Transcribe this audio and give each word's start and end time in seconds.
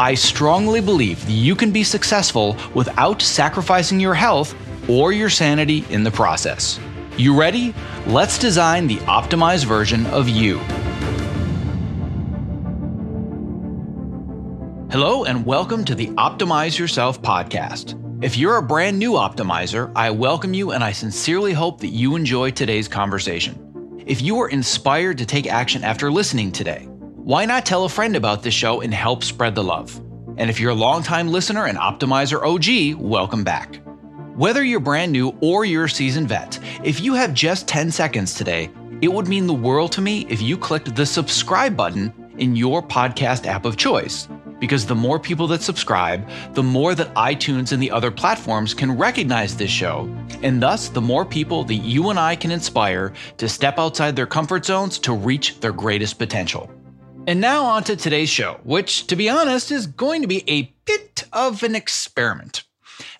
I 0.00 0.14
strongly 0.14 0.80
believe 0.80 1.20
that 1.26 1.32
you 1.32 1.54
can 1.54 1.72
be 1.72 1.84
successful 1.84 2.56
without 2.72 3.20
sacrificing 3.20 4.00
your 4.00 4.14
health 4.14 4.54
or 4.88 5.12
your 5.12 5.28
sanity 5.28 5.84
in 5.90 6.04
the 6.04 6.10
process. 6.10 6.80
You 7.18 7.38
ready? 7.38 7.74
Let's 8.06 8.38
design 8.38 8.86
the 8.86 8.96
optimized 9.00 9.66
version 9.66 10.06
of 10.06 10.26
you. 10.26 10.56
Hello, 14.90 15.24
and 15.24 15.44
welcome 15.44 15.84
to 15.84 15.94
the 15.94 16.06
Optimize 16.12 16.78
Yourself 16.78 17.20
podcast. 17.20 17.94
If 18.24 18.38
you're 18.38 18.56
a 18.56 18.62
brand 18.62 18.98
new 18.98 19.12
optimizer, 19.12 19.92
I 19.94 20.12
welcome 20.12 20.54
you 20.54 20.70
and 20.70 20.82
I 20.82 20.92
sincerely 20.92 21.52
hope 21.52 21.78
that 21.82 21.88
you 21.88 22.16
enjoy 22.16 22.52
today's 22.52 22.88
conversation. 22.88 24.02
If 24.06 24.22
you 24.22 24.40
are 24.40 24.48
inspired 24.48 25.18
to 25.18 25.26
take 25.26 25.46
action 25.46 25.84
after 25.84 26.10
listening 26.10 26.52
today, 26.52 26.88
why 27.24 27.44
not 27.44 27.66
tell 27.66 27.84
a 27.84 27.88
friend 27.88 28.16
about 28.16 28.42
this 28.42 28.54
show 28.54 28.80
and 28.80 28.94
help 28.94 29.22
spread 29.22 29.54
the 29.54 29.62
love? 29.62 29.94
And 30.38 30.48
if 30.48 30.58
you're 30.58 30.70
a 30.70 30.74
longtime 30.74 31.28
listener 31.28 31.66
and 31.66 31.76
optimizer 31.76 32.40
OG, 32.42 32.98
welcome 32.98 33.44
back. 33.44 33.76
Whether 34.36 34.64
you're 34.64 34.80
brand 34.80 35.12
new 35.12 35.36
or 35.42 35.66
you're 35.66 35.84
a 35.84 35.90
seasoned 35.90 36.30
vet, 36.30 36.58
if 36.82 36.98
you 37.00 37.12
have 37.12 37.34
just 37.34 37.68
10 37.68 37.90
seconds 37.90 38.32
today, 38.32 38.70
it 39.02 39.12
would 39.12 39.28
mean 39.28 39.46
the 39.46 39.52
world 39.52 39.92
to 39.92 40.00
me 40.00 40.26
if 40.30 40.40
you 40.40 40.56
clicked 40.56 40.96
the 40.96 41.04
subscribe 41.04 41.76
button 41.76 42.10
in 42.38 42.56
your 42.56 42.82
podcast 42.82 43.46
app 43.46 43.66
of 43.66 43.76
choice 43.76 44.26
because 44.58 44.86
the 44.86 44.94
more 44.94 45.18
people 45.18 45.46
that 45.48 45.62
subscribe, 45.62 46.26
the 46.52 46.62
more 46.62 46.94
that 46.94 47.12
iTunes 47.14 47.72
and 47.72 47.82
the 47.82 47.90
other 47.90 48.10
platforms 48.10 48.74
can 48.74 48.96
recognize 48.96 49.56
this 49.56 49.70
show, 49.70 50.08
and 50.42 50.62
thus 50.62 50.88
the 50.88 51.00
more 51.00 51.24
people 51.24 51.64
that 51.64 51.76
you 51.76 52.10
and 52.10 52.18
I 52.18 52.36
can 52.36 52.50
inspire 52.50 53.12
to 53.38 53.48
step 53.48 53.78
outside 53.78 54.16
their 54.16 54.26
comfort 54.26 54.64
zones 54.64 54.98
to 55.00 55.14
reach 55.14 55.60
their 55.60 55.72
greatest 55.72 56.18
potential. 56.18 56.70
And 57.26 57.40
now 57.40 57.64
on 57.64 57.84
to 57.84 57.96
today's 57.96 58.30
show, 58.30 58.60
which, 58.64 59.06
to 59.08 59.14
be 59.14 59.28
honest, 59.28 59.70
is 59.70 59.86
going 59.86 60.22
to 60.22 60.28
be 60.28 60.42
a 60.48 60.74
bit 60.84 61.24
of 61.32 61.62
an 61.62 61.74
experiment. 61.74 62.64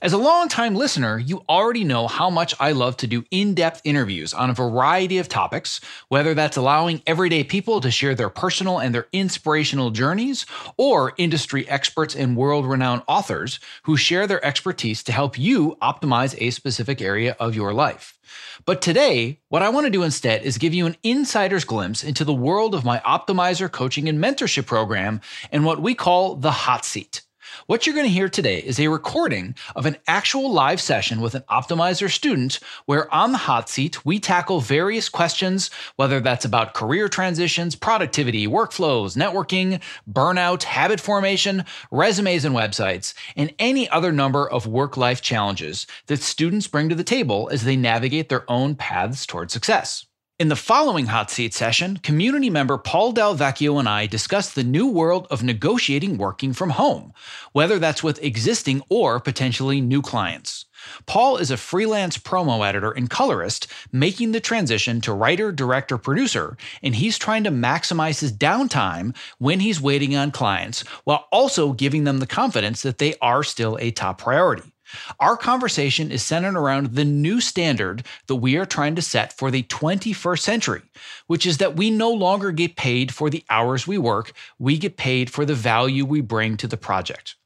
As 0.02 0.12
a 0.12 0.18
long-time 0.18 0.74
listener, 0.74 1.18
you 1.18 1.44
already 1.48 1.84
know 1.84 2.06
how 2.06 2.30
much 2.30 2.54
I 2.58 2.72
love 2.72 2.96
to 2.98 3.06
do 3.06 3.24
in 3.30 3.54
depth 3.54 3.80
interviews 3.84 4.32
on 4.32 4.50
a 4.50 4.54
variety 4.54 5.18
of 5.18 5.28
topics, 5.28 5.80
whether 6.08 6.34
that's 6.34 6.56
allowing 6.56 7.02
everyday 7.06 7.44
people 7.44 7.80
to 7.80 7.90
share 7.90 8.14
their 8.14 8.30
personal 8.30 8.78
and 8.78 8.94
their 8.94 9.08
inspirational 9.12 9.90
journeys, 9.90 10.46
or 10.76 11.12
industry 11.16 11.68
experts 11.68 12.14
and 12.14 12.36
world 12.36 12.66
renowned 12.66 13.02
authors 13.06 13.60
who 13.82 13.96
share 13.96 14.26
their 14.26 14.44
expertise 14.44 15.02
to 15.04 15.12
help 15.12 15.38
you 15.38 15.76
optimize 15.82 16.34
a 16.38 16.50
specific 16.50 17.00
area 17.00 17.36
of 17.38 17.54
your 17.54 17.72
life. 17.72 18.18
But 18.64 18.82
today, 18.82 19.40
what 19.48 19.62
I 19.62 19.70
want 19.70 19.86
to 19.86 19.90
do 19.90 20.02
instead 20.02 20.42
is 20.42 20.58
give 20.58 20.74
you 20.74 20.86
an 20.86 20.96
insider's 21.02 21.64
glimpse 21.64 22.04
into 22.04 22.24
the 22.24 22.34
world 22.34 22.74
of 22.74 22.84
my 22.84 22.98
Optimizer 23.00 23.70
coaching 23.70 24.08
and 24.08 24.22
mentorship 24.22 24.66
program 24.66 25.20
and 25.50 25.64
what 25.64 25.82
we 25.82 25.94
call 25.94 26.36
the 26.36 26.50
hot 26.50 26.84
seat. 26.84 27.22
What 27.66 27.86
you're 27.86 27.94
going 27.94 28.06
to 28.06 28.12
hear 28.12 28.28
today 28.28 28.58
is 28.58 28.78
a 28.78 28.88
recording 28.88 29.54
of 29.76 29.86
an 29.86 29.96
actual 30.06 30.52
live 30.52 30.80
session 30.80 31.20
with 31.20 31.34
an 31.34 31.44
Optimizer 31.50 32.10
student 32.10 32.60
where 32.86 33.12
on 33.12 33.32
the 33.32 33.38
hot 33.38 33.68
seat, 33.68 34.04
we 34.04 34.18
tackle 34.18 34.60
various 34.60 35.08
questions, 35.08 35.70
whether 35.96 36.20
that's 36.20 36.44
about 36.44 36.74
career 36.74 37.08
transitions, 37.08 37.74
productivity, 37.74 38.46
workflows, 38.46 39.16
networking, 39.16 39.80
burnout, 40.10 40.62
habit 40.64 41.00
formation, 41.00 41.64
resumes 41.90 42.44
and 42.44 42.54
websites, 42.54 43.14
and 43.36 43.54
any 43.58 43.88
other 43.90 44.12
number 44.12 44.48
of 44.48 44.66
work 44.66 44.96
life 44.96 45.22
challenges 45.22 45.86
that 46.06 46.20
students 46.20 46.66
bring 46.66 46.88
to 46.88 46.94
the 46.94 47.04
table 47.04 47.48
as 47.52 47.64
they 47.64 47.76
navigate 47.76 48.28
their 48.28 48.50
own 48.50 48.74
paths 48.74 49.26
toward 49.26 49.50
success. 49.50 50.06
In 50.40 50.48
the 50.48 50.56
following 50.56 51.04
hot 51.04 51.30
seat 51.30 51.52
session, 51.52 51.98
community 51.98 52.48
member 52.48 52.78
Paul 52.78 53.12
Del 53.12 53.36
Vecchio 53.36 53.78
and 53.78 53.86
I 53.86 54.06
discuss 54.06 54.48
the 54.48 54.64
new 54.64 54.86
world 54.86 55.26
of 55.30 55.42
negotiating 55.42 56.16
working 56.16 56.54
from 56.54 56.70
home, 56.70 57.12
whether 57.52 57.78
that's 57.78 58.02
with 58.02 58.24
existing 58.24 58.80
or 58.88 59.20
potentially 59.20 59.82
new 59.82 60.00
clients. 60.00 60.64
Paul 61.04 61.36
is 61.36 61.50
a 61.50 61.58
freelance 61.58 62.16
promo 62.16 62.66
editor 62.66 62.90
and 62.90 63.10
colorist 63.10 63.66
making 63.92 64.32
the 64.32 64.40
transition 64.40 65.02
to 65.02 65.12
writer, 65.12 65.52
director, 65.52 65.98
producer, 65.98 66.56
and 66.82 66.94
he's 66.94 67.18
trying 67.18 67.44
to 67.44 67.50
maximize 67.50 68.20
his 68.20 68.32
downtime 68.32 69.14
when 69.36 69.60
he's 69.60 69.78
waiting 69.78 70.16
on 70.16 70.30
clients 70.30 70.80
while 71.04 71.26
also 71.30 71.74
giving 71.74 72.04
them 72.04 72.16
the 72.16 72.26
confidence 72.26 72.80
that 72.80 72.96
they 72.96 73.14
are 73.20 73.42
still 73.42 73.76
a 73.78 73.90
top 73.90 74.16
priority. 74.16 74.72
Our 75.18 75.36
conversation 75.36 76.10
is 76.10 76.22
centered 76.22 76.56
around 76.56 76.94
the 76.94 77.04
new 77.04 77.40
standard 77.40 78.04
that 78.26 78.36
we 78.36 78.56
are 78.56 78.66
trying 78.66 78.94
to 78.96 79.02
set 79.02 79.32
for 79.32 79.50
the 79.50 79.62
21st 79.64 80.40
century, 80.40 80.82
which 81.26 81.46
is 81.46 81.58
that 81.58 81.76
we 81.76 81.90
no 81.90 82.10
longer 82.10 82.50
get 82.50 82.76
paid 82.76 83.12
for 83.12 83.30
the 83.30 83.44
hours 83.50 83.86
we 83.86 83.98
work, 83.98 84.32
we 84.58 84.78
get 84.78 84.96
paid 84.96 85.30
for 85.30 85.44
the 85.44 85.54
value 85.54 86.04
we 86.04 86.20
bring 86.20 86.56
to 86.56 86.66
the 86.66 86.76
project. 86.76 87.36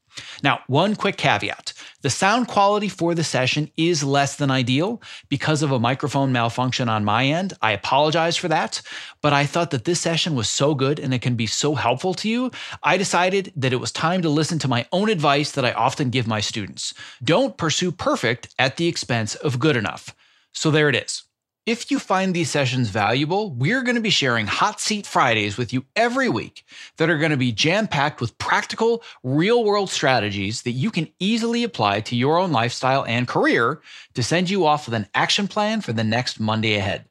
Now, 0.43 0.61
one 0.67 0.95
quick 0.95 1.17
caveat 1.17 1.73
the 2.01 2.09
sound 2.09 2.47
quality 2.47 2.87
for 2.87 3.15
the 3.15 3.23
session 3.23 3.71
is 3.77 4.03
less 4.03 4.35
than 4.35 4.51
ideal 4.51 5.01
because 5.27 5.63
of 5.63 5.71
a 5.71 5.79
microphone 5.79 6.31
malfunction 6.31 6.87
on 6.87 7.03
my 7.03 7.25
end. 7.25 7.53
I 7.61 7.71
apologize 7.71 8.37
for 8.37 8.47
that, 8.47 8.81
but 9.21 9.33
I 9.33 9.45
thought 9.45 9.71
that 9.71 9.85
this 9.85 10.01
session 10.01 10.35
was 10.35 10.47
so 10.47 10.75
good 10.75 10.99
and 10.99 11.13
it 11.13 11.23
can 11.23 11.35
be 11.35 11.47
so 11.47 11.73
helpful 11.73 12.13
to 12.15 12.29
you. 12.29 12.51
I 12.83 12.97
decided 12.97 13.53
that 13.55 13.73
it 13.73 13.77
was 13.77 13.91
time 13.91 14.21
to 14.21 14.29
listen 14.29 14.59
to 14.59 14.67
my 14.67 14.85
own 14.91 15.09
advice 15.09 15.51
that 15.53 15.65
I 15.65 15.71
often 15.71 16.11
give 16.11 16.27
my 16.27 16.41
students. 16.41 16.93
Don't 17.23 17.57
pursue 17.57 17.91
perfect 17.91 18.53
at 18.59 18.77
the 18.77 18.87
expense 18.87 19.33
of 19.33 19.59
good 19.59 19.75
enough. 19.75 20.13
So 20.53 20.69
there 20.69 20.89
it 20.89 20.95
is. 20.95 21.23
If 21.65 21.89
you 21.89 21.97
find 21.97 22.31
these 22.31 22.51
sessions 22.51 22.89
valuable, 22.89 23.49
we're 23.49 23.81
going 23.81 23.95
to 23.95 24.01
be 24.01 24.11
sharing 24.11 24.45
Hot 24.45 24.79
Seat 24.79 25.07
Fridays 25.07 25.57
with 25.57 25.73
you 25.73 25.83
every 25.95 26.29
week 26.29 26.63
that 26.97 27.09
are 27.09 27.17
going 27.17 27.31
to 27.31 27.37
be 27.37 27.51
jam 27.51 27.87
packed 27.87 28.21
with 28.21 28.37
practical, 28.37 29.01
real 29.23 29.63
world 29.63 29.89
strategies 29.89 30.61
that 30.61 30.73
you 30.73 30.91
can 30.91 31.07
easily 31.17 31.63
apply 31.63 32.01
to 32.01 32.15
your 32.15 32.37
own 32.37 32.51
lifestyle 32.51 33.03
and 33.05 33.27
career 33.27 33.81
to 34.13 34.21
send 34.21 34.47
you 34.47 34.63
off 34.63 34.85
with 34.85 34.93
an 34.93 35.07
action 35.15 35.47
plan 35.47 35.81
for 35.81 35.91
the 35.91 36.03
next 36.03 36.39
Monday 36.39 36.75
ahead. 36.75 37.05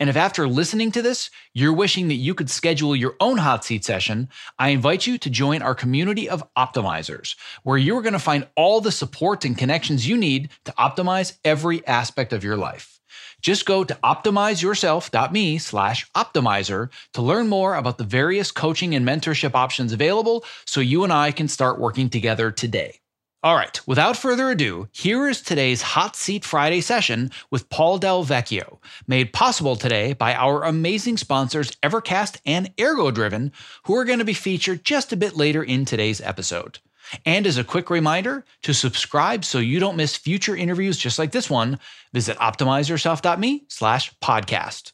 And 0.00 0.10
if 0.10 0.16
after 0.16 0.48
listening 0.48 0.90
to 0.92 1.02
this, 1.02 1.30
you're 1.54 1.72
wishing 1.72 2.08
that 2.08 2.14
you 2.14 2.34
could 2.34 2.50
schedule 2.50 2.96
your 2.96 3.14
own 3.20 3.38
hot 3.38 3.64
seat 3.64 3.84
session, 3.84 4.30
I 4.58 4.70
invite 4.70 5.06
you 5.06 5.16
to 5.18 5.30
join 5.30 5.62
our 5.62 5.76
community 5.76 6.28
of 6.28 6.42
optimizers, 6.58 7.36
where 7.62 7.78
you're 7.78 8.02
going 8.02 8.14
to 8.14 8.18
find 8.18 8.48
all 8.56 8.80
the 8.80 8.90
support 8.90 9.44
and 9.44 9.56
connections 9.56 10.08
you 10.08 10.16
need 10.16 10.50
to 10.64 10.72
optimize 10.72 11.38
every 11.44 11.86
aspect 11.86 12.32
of 12.32 12.42
your 12.42 12.56
life. 12.56 12.98
Just 13.40 13.66
go 13.66 13.84
to 13.84 13.98
optimizeyourself.me 14.04 15.58
slash 15.58 16.10
optimizer 16.12 16.90
to 17.14 17.22
learn 17.22 17.48
more 17.48 17.74
about 17.74 17.98
the 17.98 18.04
various 18.04 18.50
coaching 18.50 18.94
and 18.94 19.06
mentorship 19.06 19.54
options 19.54 19.92
available 19.92 20.44
so 20.64 20.80
you 20.80 21.04
and 21.04 21.12
I 21.12 21.32
can 21.32 21.48
start 21.48 21.78
working 21.80 22.08
together 22.08 22.50
today. 22.50 23.00
All 23.44 23.56
right, 23.56 23.80
without 23.88 24.16
further 24.16 24.50
ado, 24.50 24.86
here 24.92 25.28
is 25.28 25.42
today's 25.42 25.82
Hot 25.82 26.14
Seat 26.14 26.44
Friday 26.44 26.80
session 26.80 27.32
with 27.50 27.68
Paul 27.70 27.98
Del 27.98 28.24
Vecchio, 28.24 28.78
made 29.08 29.32
possible 29.32 29.74
today 29.74 30.12
by 30.12 30.32
our 30.32 30.62
amazing 30.62 31.16
sponsors 31.16 31.72
Evercast 31.82 32.38
and 32.46 32.70
Ergo 32.80 33.10
Driven, 33.10 33.50
who 33.86 33.96
are 33.96 34.04
going 34.04 34.20
to 34.20 34.24
be 34.24 34.32
featured 34.32 34.84
just 34.84 35.12
a 35.12 35.16
bit 35.16 35.36
later 35.36 35.60
in 35.60 35.84
today's 35.84 36.20
episode. 36.20 36.78
And 37.24 37.46
as 37.46 37.58
a 37.58 37.64
quick 37.64 37.90
reminder, 37.90 38.44
to 38.62 38.74
subscribe 38.74 39.44
so 39.44 39.58
you 39.58 39.78
don't 39.80 39.96
miss 39.96 40.16
future 40.16 40.56
interviews 40.56 40.96
just 40.96 41.18
like 41.18 41.32
this 41.32 41.50
one, 41.50 41.78
visit 42.12 42.36
optimizeyourself.me 42.38 43.64
slash 43.68 44.12
podcast. 44.22 44.92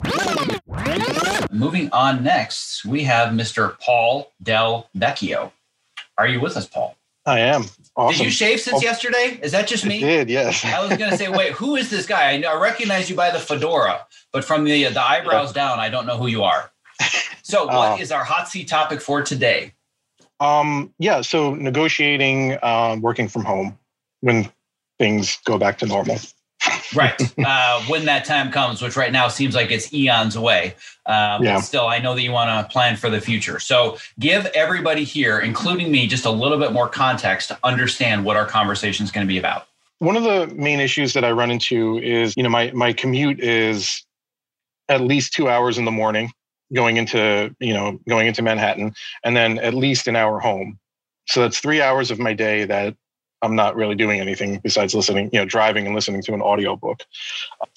Moving 1.52 1.90
on 1.92 2.22
next, 2.22 2.84
we 2.84 3.04
have 3.04 3.32
Mr. 3.32 3.78
Paul 3.80 4.32
Del 4.42 4.88
Vecchio. 4.96 5.52
Are 6.16 6.26
you 6.26 6.40
with 6.40 6.56
us, 6.56 6.66
Paul? 6.66 6.96
I 7.26 7.40
am. 7.40 7.64
Awesome. 7.94 8.18
Did 8.18 8.24
you 8.24 8.30
shave 8.30 8.60
since 8.60 8.78
oh, 8.78 8.80
yesterday? 8.80 9.38
Is 9.42 9.52
that 9.52 9.66
just 9.66 9.84
me? 9.84 9.96
I 9.98 10.00
did, 10.00 10.30
yes. 10.30 10.64
I 10.64 10.84
was 10.84 10.96
going 10.96 11.10
to 11.10 11.16
say, 11.16 11.28
wait, 11.28 11.52
who 11.52 11.76
is 11.76 11.90
this 11.90 12.06
guy? 12.06 12.30
I, 12.30 12.42
I 12.42 12.60
recognize 12.60 13.10
you 13.10 13.16
by 13.16 13.30
the 13.30 13.38
fedora, 13.38 14.06
but 14.32 14.44
from 14.44 14.64
the, 14.64 14.84
the 14.84 15.02
eyebrows 15.02 15.52
down, 15.52 15.78
I 15.78 15.90
don't 15.90 16.06
know 16.06 16.16
who 16.16 16.26
you 16.26 16.44
are. 16.44 16.70
So, 17.42 17.64
what 17.64 17.92
uh, 17.92 18.02
is 18.02 18.12
our 18.12 18.24
hot 18.24 18.46
seat 18.48 18.68
topic 18.68 19.00
for 19.00 19.22
today? 19.22 19.72
Um, 20.40 20.94
yeah, 20.98 21.20
so 21.20 21.54
negotiating, 21.54 22.58
um, 22.62 23.00
working 23.00 23.28
from 23.28 23.44
home 23.44 23.78
when 24.20 24.50
things 24.98 25.38
go 25.44 25.58
back 25.58 25.78
to 25.78 25.86
normal. 25.86 26.18
right. 26.94 27.20
Uh, 27.44 27.82
when 27.84 28.04
that 28.04 28.24
time 28.24 28.50
comes, 28.50 28.82
which 28.82 28.96
right 28.96 29.12
now 29.12 29.28
seems 29.28 29.54
like 29.54 29.70
it's 29.70 29.92
eons 29.94 30.36
away. 30.36 30.74
Uh, 31.06 31.38
yeah. 31.40 31.54
But 31.54 31.60
still, 31.60 31.86
I 31.86 31.98
know 31.98 32.14
that 32.14 32.22
you 32.22 32.32
want 32.32 32.50
to 32.50 32.70
plan 32.70 32.96
for 32.96 33.08
the 33.08 33.20
future. 33.20 33.58
So 33.58 33.96
give 34.18 34.44
everybody 34.46 35.04
here, 35.04 35.38
including 35.38 35.90
me, 35.90 36.06
just 36.06 36.26
a 36.26 36.30
little 36.30 36.58
bit 36.58 36.72
more 36.72 36.88
context 36.88 37.48
to 37.48 37.58
understand 37.64 38.24
what 38.24 38.36
our 38.36 38.44
conversation 38.44 39.04
is 39.04 39.10
going 39.10 39.26
to 39.26 39.28
be 39.28 39.38
about. 39.38 39.66
One 40.00 40.16
of 40.16 40.24
the 40.24 40.52
main 40.54 40.80
issues 40.80 41.14
that 41.14 41.24
I 41.24 41.30
run 41.30 41.50
into 41.50 41.98
is, 41.98 42.34
you 42.36 42.42
know, 42.42 42.50
my 42.50 42.70
my 42.72 42.92
commute 42.92 43.40
is 43.40 44.04
at 44.88 45.00
least 45.00 45.32
two 45.32 45.48
hours 45.48 45.78
in 45.78 45.84
the 45.84 45.90
morning 45.90 46.32
going 46.74 46.96
into, 46.96 47.54
you 47.60 47.72
know, 47.72 47.98
going 48.08 48.26
into 48.26 48.42
Manhattan, 48.42 48.94
and 49.24 49.36
then 49.36 49.58
at 49.58 49.74
least 49.74 50.08
an 50.08 50.16
hour 50.16 50.40
home. 50.40 50.78
So 51.26 51.40
that's 51.40 51.60
three 51.60 51.80
hours 51.80 52.10
of 52.10 52.18
my 52.18 52.32
day 52.32 52.64
that 52.64 52.96
I'm 53.42 53.54
not 53.54 53.76
really 53.76 53.94
doing 53.94 54.20
anything 54.20 54.58
besides 54.62 54.94
listening, 54.94 55.30
you 55.32 55.38
know, 55.38 55.44
driving 55.44 55.86
and 55.86 55.94
listening 55.94 56.22
to 56.22 56.34
an 56.34 56.42
audiobook. 56.42 57.04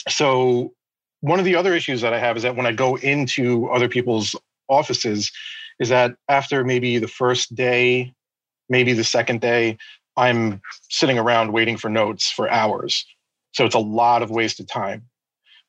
So 0.07 0.73
one 1.21 1.39
of 1.39 1.45
the 1.45 1.55
other 1.55 1.73
issues 1.75 2.01
that 2.01 2.13
I 2.13 2.19
have 2.19 2.35
is 2.35 2.43
that 2.43 2.55
when 2.55 2.65
I 2.65 2.71
go 2.71 2.95
into 2.95 3.69
other 3.69 3.87
people's 3.87 4.35
offices, 4.67 5.31
is 5.79 5.89
that 5.89 6.15
after 6.27 6.63
maybe 6.63 6.97
the 6.97 7.07
first 7.07 7.53
day, 7.55 8.13
maybe 8.69 8.93
the 8.93 9.03
second 9.03 9.41
day, 9.41 9.77
I'm 10.17 10.61
sitting 10.89 11.17
around 11.17 11.53
waiting 11.53 11.77
for 11.77 11.89
notes 11.89 12.31
for 12.31 12.49
hours. 12.49 13.05
So 13.53 13.65
it's 13.65 13.75
a 13.75 13.79
lot 13.79 14.23
of 14.23 14.31
wasted 14.31 14.67
time. 14.67 15.03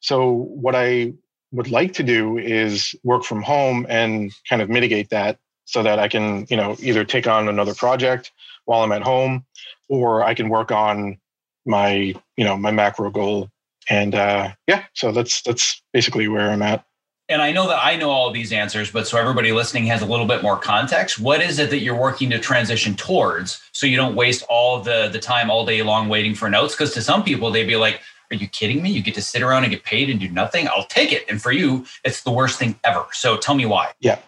So 0.01 0.33
what 0.33 0.75
I 0.75 1.13
would 1.53 1.71
like 1.71 1.93
to 1.95 2.03
do 2.03 2.39
is 2.39 2.95
work 3.05 3.25
from 3.25 3.43
home 3.43 3.87
and 3.89 4.33
kind 4.49 4.63
of 4.63 4.69
mitigate 4.69 5.11
that 5.11 5.39
so 5.65 5.83
that 5.83 5.99
I 5.99 6.09
can, 6.09 6.47
you 6.51 6.57
know, 6.57 6.77
either 6.81 7.05
take 7.05 7.27
on 7.27 7.49
another 7.49 7.75
project 7.75 8.33
while 8.65 8.83
I'm 8.83 8.93
at 8.93 9.03
home 9.03 9.45
or 9.89 10.23
I 10.23 10.35
can 10.35 10.49
work 10.49 10.73
on 10.73 11.19
my, 11.67 12.15
you 12.37 12.45
know, 12.45 12.57
my 12.57 12.71
macro 12.71 13.11
goal. 13.11 13.51
And 13.89 14.15
uh, 14.15 14.53
yeah, 14.67 14.85
so 14.95 15.13
that's 15.13 15.43
that's 15.43 15.83
basically 15.93 16.29
where 16.29 16.51
I'm 16.51 16.63
at. 16.63 16.85
And 17.29 17.41
I 17.41 17.53
know 17.53 17.69
that 17.69 17.83
I 17.83 17.97
know 17.97 18.11
all 18.11 18.31
these 18.31 18.53
answers, 18.53 18.91
but 18.91 19.07
so 19.07 19.19
everybody 19.19 19.53
listening 19.53 19.87
has 19.87 20.03
a 20.03 20.07
little 20.07 20.27
bit 20.27 20.43
more 20.43 20.59
context. 20.59 21.19
What 21.19 21.41
is 21.41 21.59
it 21.59 21.71
that 21.71 21.79
you're 21.79 21.99
working 21.99 22.29
to 22.31 22.39
transition 22.39 22.95
towards 22.95 23.63
so 23.73 23.87
you 23.87 23.97
don't 23.97 24.15
waste 24.15 24.45
all 24.49 24.83
the 24.83 25.09
the 25.09 25.19
time 25.19 25.51
all 25.51 25.65
day 25.65 25.83
long 25.83 26.09
waiting 26.09 26.35
for 26.35 26.51
notes? 26.51 26.75
Because 26.75 26.93
to 26.95 27.03
some 27.03 27.23
people, 27.23 27.51
they'd 27.51 27.67
be 27.67 27.77
like, 27.77 28.01
are 28.33 28.37
you 28.37 28.49
kidding 28.49 28.83
me? 28.83 28.91
You 28.91 29.03
get 29.03 29.15
to 29.15 29.23
sit 29.23 29.43
around 29.43 29.65
and 29.65 29.71
get 29.71 29.85
paid 29.85 30.11
and 30.11 30.19
do 30.19 30.29
nothing? 30.29 30.67
I'll 30.69 30.87
take 30.87 31.13
it. 31.13 31.25
And 31.29 31.41
for 31.41 31.53
you, 31.53 31.87
it's 32.05 32.23
the 32.23 32.31
worst 32.31 32.59
thing 32.59 32.75
ever. 32.83 33.05
So 33.13 33.37
tell 33.37 33.55
me 33.55 33.67
why. 33.67 33.93
Yeah. 34.01 34.19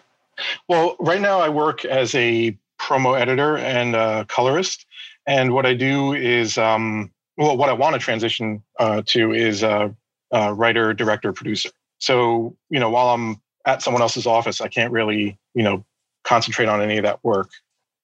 Well, 0.69 0.95
right 0.99 1.21
now 1.21 1.39
I 1.39 1.49
work 1.49 1.83
as 1.85 2.13
a 2.15 2.57
promo 2.79 3.19
editor 3.19 3.57
and 3.57 3.95
a 3.95 4.25
colorist. 4.25 4.85
And 5.25 5.53
what 5.53 5.65
I 5.65 5.73
do 5.73 6.13
is, 6.13 6.57
um, 6.57 7.11
well, 7.37 7.57
what 7.57 7.69
I 7.69 7.73
want 7.73 7.95
to 7.95 7.99
transition 7.99 8.63
uh, 8.79 9.01
to 9.07 9.33
is 9.33 9.63
a, 9.63 9.93
writer, 10.31 10.93
director, 10.93 11.31
producer. 11.31 11.69
So, 11.99 12.57
you 12.69 12.79
know, 12.79 12.89
while 12.89 13.09
I'm 13.09 13.41
at 13.65 13.81
someone 13.81 14.01
else's 14.01 14.27
office, 14.27 14.59
I 14.59 14.67
can't 14.67 14.91
really, 14.91 15.37
you 15.53 15.63
know, 15.63 15.85
concentrate 16.25 16.67
on 16.67 16.81
any 16.81 16.97
of 16.97 17.03
that 17.03 17.23
work. 17.23 17.49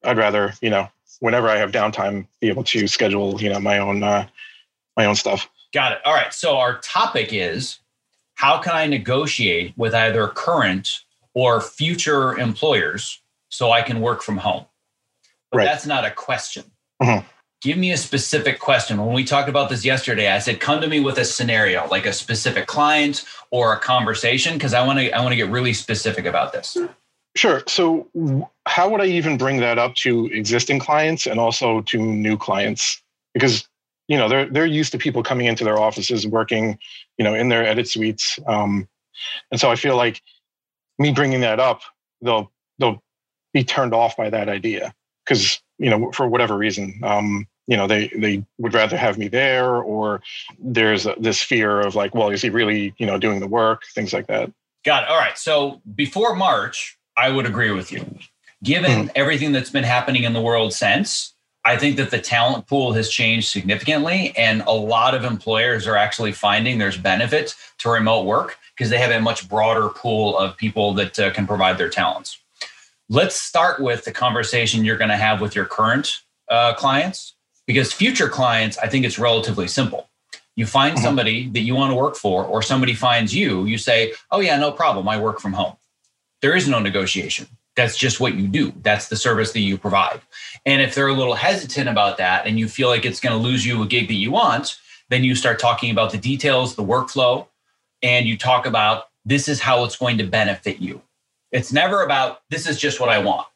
I'd 0.04 0.18
rather, 0.18 0.54
you 0.62 0.70
know, 0.70 0.88
whenever 1.20 1.50
I 1.50 1.58
have 1.58 1.72
downtime, 1.72 2.26
be 2.40 2.48
able 2.48 2.64
to 2.64 2.88
schedule, 2.88 3.42
you 3.42 3.50
know, 3.50 3.60
my 3.60 3.80
own, 3.80 4.02
uh, 4.02 4.28
my 4.96 5.06
own 5.06 5.16
stuff. 5.16 5.50
Got 5.74 5.94
it. 5.94 6.00
All 6.06 6.14
right. 6.14 6.34
So 6.34 6.58
our 6.58 6.80
topic 6.80 7.30
is 7.32 7.80
how 8.36 8.58
can 8.60 8.74
I 8.74 8.88
negotiate 8.88 9.74
with 9.78 9.94
either 9.94 10.28
current 10.28 11.04
or 11.34 11.62
future 11.62 12.38
employers 12.38 13.22
so 13.50 13.72
I 13.72 13.82
can 13.82 14.02
work 14.02 14.22
from 14.22 14.38
home? 14.38 14.66
But 15.52 15.60
right. 15.60 15.66
that's 15.66 15.86
not 15.86 16.06
a 16.06 16.12
question. 16.12 16.64
Mm-hmm. 17.02 17.26
Give 17.62 17.78
me 17.78 17.92
a 17.92 17.98
specific 17.98 18.60
question. 18.60 19.06
When 19.06 19.14
we 19.14 19.24
talked 19.24 19.48
about 19.48 19.70
this 19.70 19.86
yesterday, 19.86 20.32
I 20.32 20.40
said, 20.40 20.60
come 20.60 20.82
to 20.82 20.88
me 20.88 21.00
with 21.00 21.20
a 21.20 21.26
scenario, 21.26 21.88
like 21.90 22.08
a 22.08 22.14
specific 22.14 22.66
client 22.66 23.24
or 23.52 23.74
a 23.74 23.80
conversation, 23.80 24.56
because 24.56 24.74
I 24.74 24.86
want 24.86 24.98
to 24.98 25.12
I 25.12 25.22
want 25.22 25.34
to 25.34 25.36
get 25.36 25.50
really 25.50 25.74
specific 25.74 26.26
about 26.26 26.54
this. 26.54 26.76
Sure. 27.36 27.62
So 27.68 28.08
how 28.66 28.90
would 28.90 29.00
I 29.00 29.06
even 29.06 29.38
bring 29.38 29.58
that 29.58 29.78
up 29.78 29.96
to 29.96 30.26
existing 30.28 30.80
clients 30.80 31.28
and 31.28 31.40
also 31.40 31.82
to 31.82 31.98
new 31.98 32.36
clients? 32.36 33.02
Because 33.34 33.70
you 34.12 34.18
know 34.18 34.28
they're 34.28 34.46
they're 34.46 34.66
used 34.66 34.92
to 34.92 34.98
people 34.98 35.24
coming 35.24 35.46
into 35.46 35.64
their 35.64 35.80
offices 35.80 36.28
working 36.28 36.78
you 37.18 37.24
know 37.24 37.34
in 37.34 37.48
their 37.48 37.66
edit 37.66 37.88
suites. 37.88 38.38
Um, 38.46 38.90
and 39.52 39.60
so 39.60 39.72
i 39.72 39.76
feel 39.76 39.96
like 39.96 40.22
me 41.00 41.14
bringing 41.14 41.40
that 41.42 41.62
up 41.62 41.82
they'll 42.22 42.52
they'll 42.78 43.02
be 43.54 43.64
turned 43.64 43.94
off 43.94 44.18
by 44.18 44.30
that 44.30 44.50
idea. 44.50 44.94
Because 45.24 45.62
you 45.78 45.90
know 45.90 46.12
for 46.12 46.28
whatever 46.28 46.58
reason 46.58 47.00
um, 47.04 47.48
you 47.68 47.78
know 47.78 47.88
they 47.88 48.10
they 48.18 48.44
would 48.58 48.74
rather 48.74 48.98
have 48.98 49.18
me 49.18 49.30
there 49.30 49.78
or 49.78 50.22
there's 50.60 51.08
this 51.18 51.42
fear 51.42 51.80
of 51.80 51.96
like 51.96 52.14
well 52.14 52.32
is 52.32 52.42
he 52.42 52.50
really 52.50 52.94
you 52.98 53.06
know 53.06 53.18
doing 53.18 53.40
the 53.40 53.48
work? 53.48 53.84
Things 53.96 54.12
like 54.12 54.28
that. 54.28 54.52
Got 54.84 55.04
it. 55.04 55.10
All 55.10 55.18
right. 55.18 55.38
So 55.38 55.82
before 55.96 56.36
march 56.36 56.98
i 57.16 57.30
would 57.30 57.46
agree 57.46 57.72
with 57.72 57.94
you. 57.94 58.06
Given 58.62 58.92
mm-hmm. 58.92 59.12
everything 59.16 59.54
that's 59.54 59.70
been 59.70 59.86
happening 59.86 60.24
in 60.24 60.34
the 60.34 60.42
world 60.42 60.74
since 60.74 61.34
I 61.64 61.78
think 61.78 61.98
that 61.98 62.10
the 62.10 62.20
talent 62.20 62.66
pool 62.68 62.94
has 62.94 63.10
changed 63.10 63.50
significantly, 63.50 64.34
and 64.36 64.64
a 64.66 64.72
lot 64.72 65.14
of 65.14 65.24
employers 65.24 65.86
are 65.86 65.96
actually 65.96 66.32
finding 66.32 66.80
there's 66.80 66.98
benefit 66.98 67.56
to 67.80 67.90
remote 67.90 68.26
work 68.26 68.58
because 68.76 68.90
they 68.90 68.98
have 68.98 69.12
a 69.12 69.22
much 69.22 69.48
broader 69.48 69.90
pool 69.90 70.38
of 70.38 70.58
people 70.58 70.94
that 70.96 71.20
uh, 71.20 71.32
can 71.32 71.46
provide 71.46 71.78
their 71.78 71.90
talents. 71.90 72.40
Let's 73.10 73.36
start 73.36 73.80
with 73.80 74.06
the 74.06 74.12
conversation 74.12 74.84
you're 74.84 74.98
going 74.98 75.10
to 75.10 75.18
have 75.18 75.40
with 75.40 75.56
your 75.56 75.66
current 75.66 76.22
uh, 76.50 76.74
clients 76.74 77.36
because 77.68 77.94
future 77.94 78.28
clients, 78.28 78.78
I 78.80 78.88
think 78.88 79.06
it's 79.06 79.20
relatively 79.20 79.68
simple. 79.68 80.10
You 80.56 80.66
find 80.66 80.96
mm-hmm. 80.96 81.04
somebody 81.04 81.48
that 81.50 81.60
you 81.60 81.76
want 81.76 81.92
to 81.92 81.96
work 81.96 82.16
for, 82.16 82.44
or 82.44 82.62
somebody 82.62 82.94
finds 82.94 83.36
you, 83.36 83.66
you 83.66 83.78
say, 83.78 84.14
Oh, 84.32 84.40
yeah, 84.40 84.58
no 84.58 84.72
problem. 84.72 85.08
I 85.08 85.20
work 85.20 85.40
from 85.40 85.54
home. 85.54 85.76
There 86.42 86.56
is 86.56 86.68
no 86.68 86.80
negotiation 86.80 87.48
that's 87.76 87.98
just 87.98 88.20
what 88.20 88.36
you 88.36 88.48
do. 88.48 88.74
That's 88.82 89.08
the 89.08 89.16
service 89.16 89.54
that 89.54 89.62
you 89.62 89.78
provide. 89.78 90.22
And 90.66 90.82
if 90.82 90.94
they're 90.94 91.08
a 91.08 91.14
little 91.14 91.36
hesitant 91.36 91.90
about 91.90 92.18
that 92.18 92.46
and 92.46 92.60
you 92.60 92.68
feel 92.68 92.90
like 92.90 93.06
it's 93.06 93.20
going 93.20 93.36
to 93.36 93.42
lose 93.42 93.66
you 93.66 93.82
a 93.82 93.88
gig 93.88 94.08
that 94.08 94.16
you 94.16 94.32
want, 94.32 94.78
then 95.10 95.24
you 95.24 95.36
start 95.36 95.60
talking 95.60 95.92
about 95.92 96.12
the 96.12 96.18
details, 96.18 96.76
the 96.76 96.84
workflow, 96.84 97.48
and 98.02 98.26
you 98.26 98.38
talk 98.38 98.66
about 98.66 99.06
this 99.26 99.48
is 99.48 99.62
how 99.62 99.84
it's 99.84 99.98
going 99.98 100.18
to 100.18 100.26
benefit 100.26 100.80
you. 100.80 101.02
It's 101.52 101.72
never 101.72 102.04
about 102.04 102.42
this 102.50 102.68
is 102.68 102.80
just 102.80 103.00
what 103.00 103.10
I 103.10 103.20
want. 103.20 103.48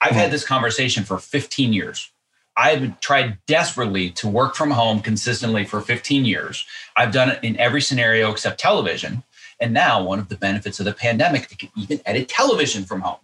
I've 0.00 0.12
had 0.12 0.26
hmm. 0.26 0.32
this 0.32 0.44
conversation 0.44 1.04
for 1.04 1.18
15 1.18 1.72
years. 1.72 2.10
I've 2.56 2.98
tried 2.98 3.38
desperately 3.46 4.10
to 4.12 4.28
work 4.28 4.56
from 4.56 4.72
home 4.72 5.00
consistently 5.00 5.64
for 5.64 5.80
15 5.80 6.24
years. 6.24 6.66
I've 6.96 7.12
done 7.12 7.30
it 7.30 7.44
in 7.44 7.56
every 7.56 7.80
scenario 7.80 8.32
except 8.32 8.58
television. 8.58 9.22
And 9.60 9.72
now, 9.72 10.02
one 10.02 10.18
of 10.18 10.28
the 10.28 10.36
benefits 10.36 10.78
of 10.78 10.86
the 10.86 10.92
pandemic, 10.92 11.48
they 11.48 11.56
can 11.56 11.70
even 11.76 12.00
edit 12.06 12.28
television 12.28 12.84
from 12.84 13.00
home. 13.00 13.18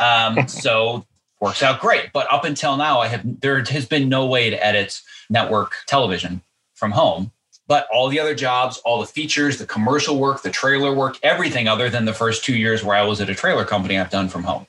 Um, 0.00 0.46
so 0.48 1.06
works 1.40 1.62
out 1.62 1.80
great. 1.80 2.12
But 2.12 2.30
up 2.30 2.44
until 2.44 2.76
now, 2.76 3.00
I 3.00 3.08
have 3.08 3.40
there 3.40 3.62
has 3.64 3.86
been 3.86 4.08
no 4.08 4.26
way 4.26 4.50
to 4.50 4.64
edit 4.64 5.00
network 5.28 5.74
television 5.86 6.42
from 6.74 6.92
home. 6.92 7.32
But 7.66 7.86
all 7.92 8.08
the 8.08 8.18
other 8.18 8.34
jobs, 8.34 8.78
all 8.84 8.98
the 8.98 9.06
features, 9.06 9.58
the 9.58 9.66
commercial 9.66 10.18
work, 10.18 10.42
the 10.42 10.50
trailer 10.50 10.92
work, 10.92 11.18
everything 11.22 11.68
other 11.68 11.88
than 11.88 12.04
the 12.04 12.12
first 12.12 12.44
two 12.44 12.56
years 12.56 12.82
where 12.82 12.96
I 12.96 13.04
was 13.04 13.20
at 13.20 13.30
a 13.30 13.34
trailer 13.34 13.64
company, 13.64 13.96
I've 13.96 14.10
done 14.10 14.28
from 14.28 14.42
home. 14.42 14.66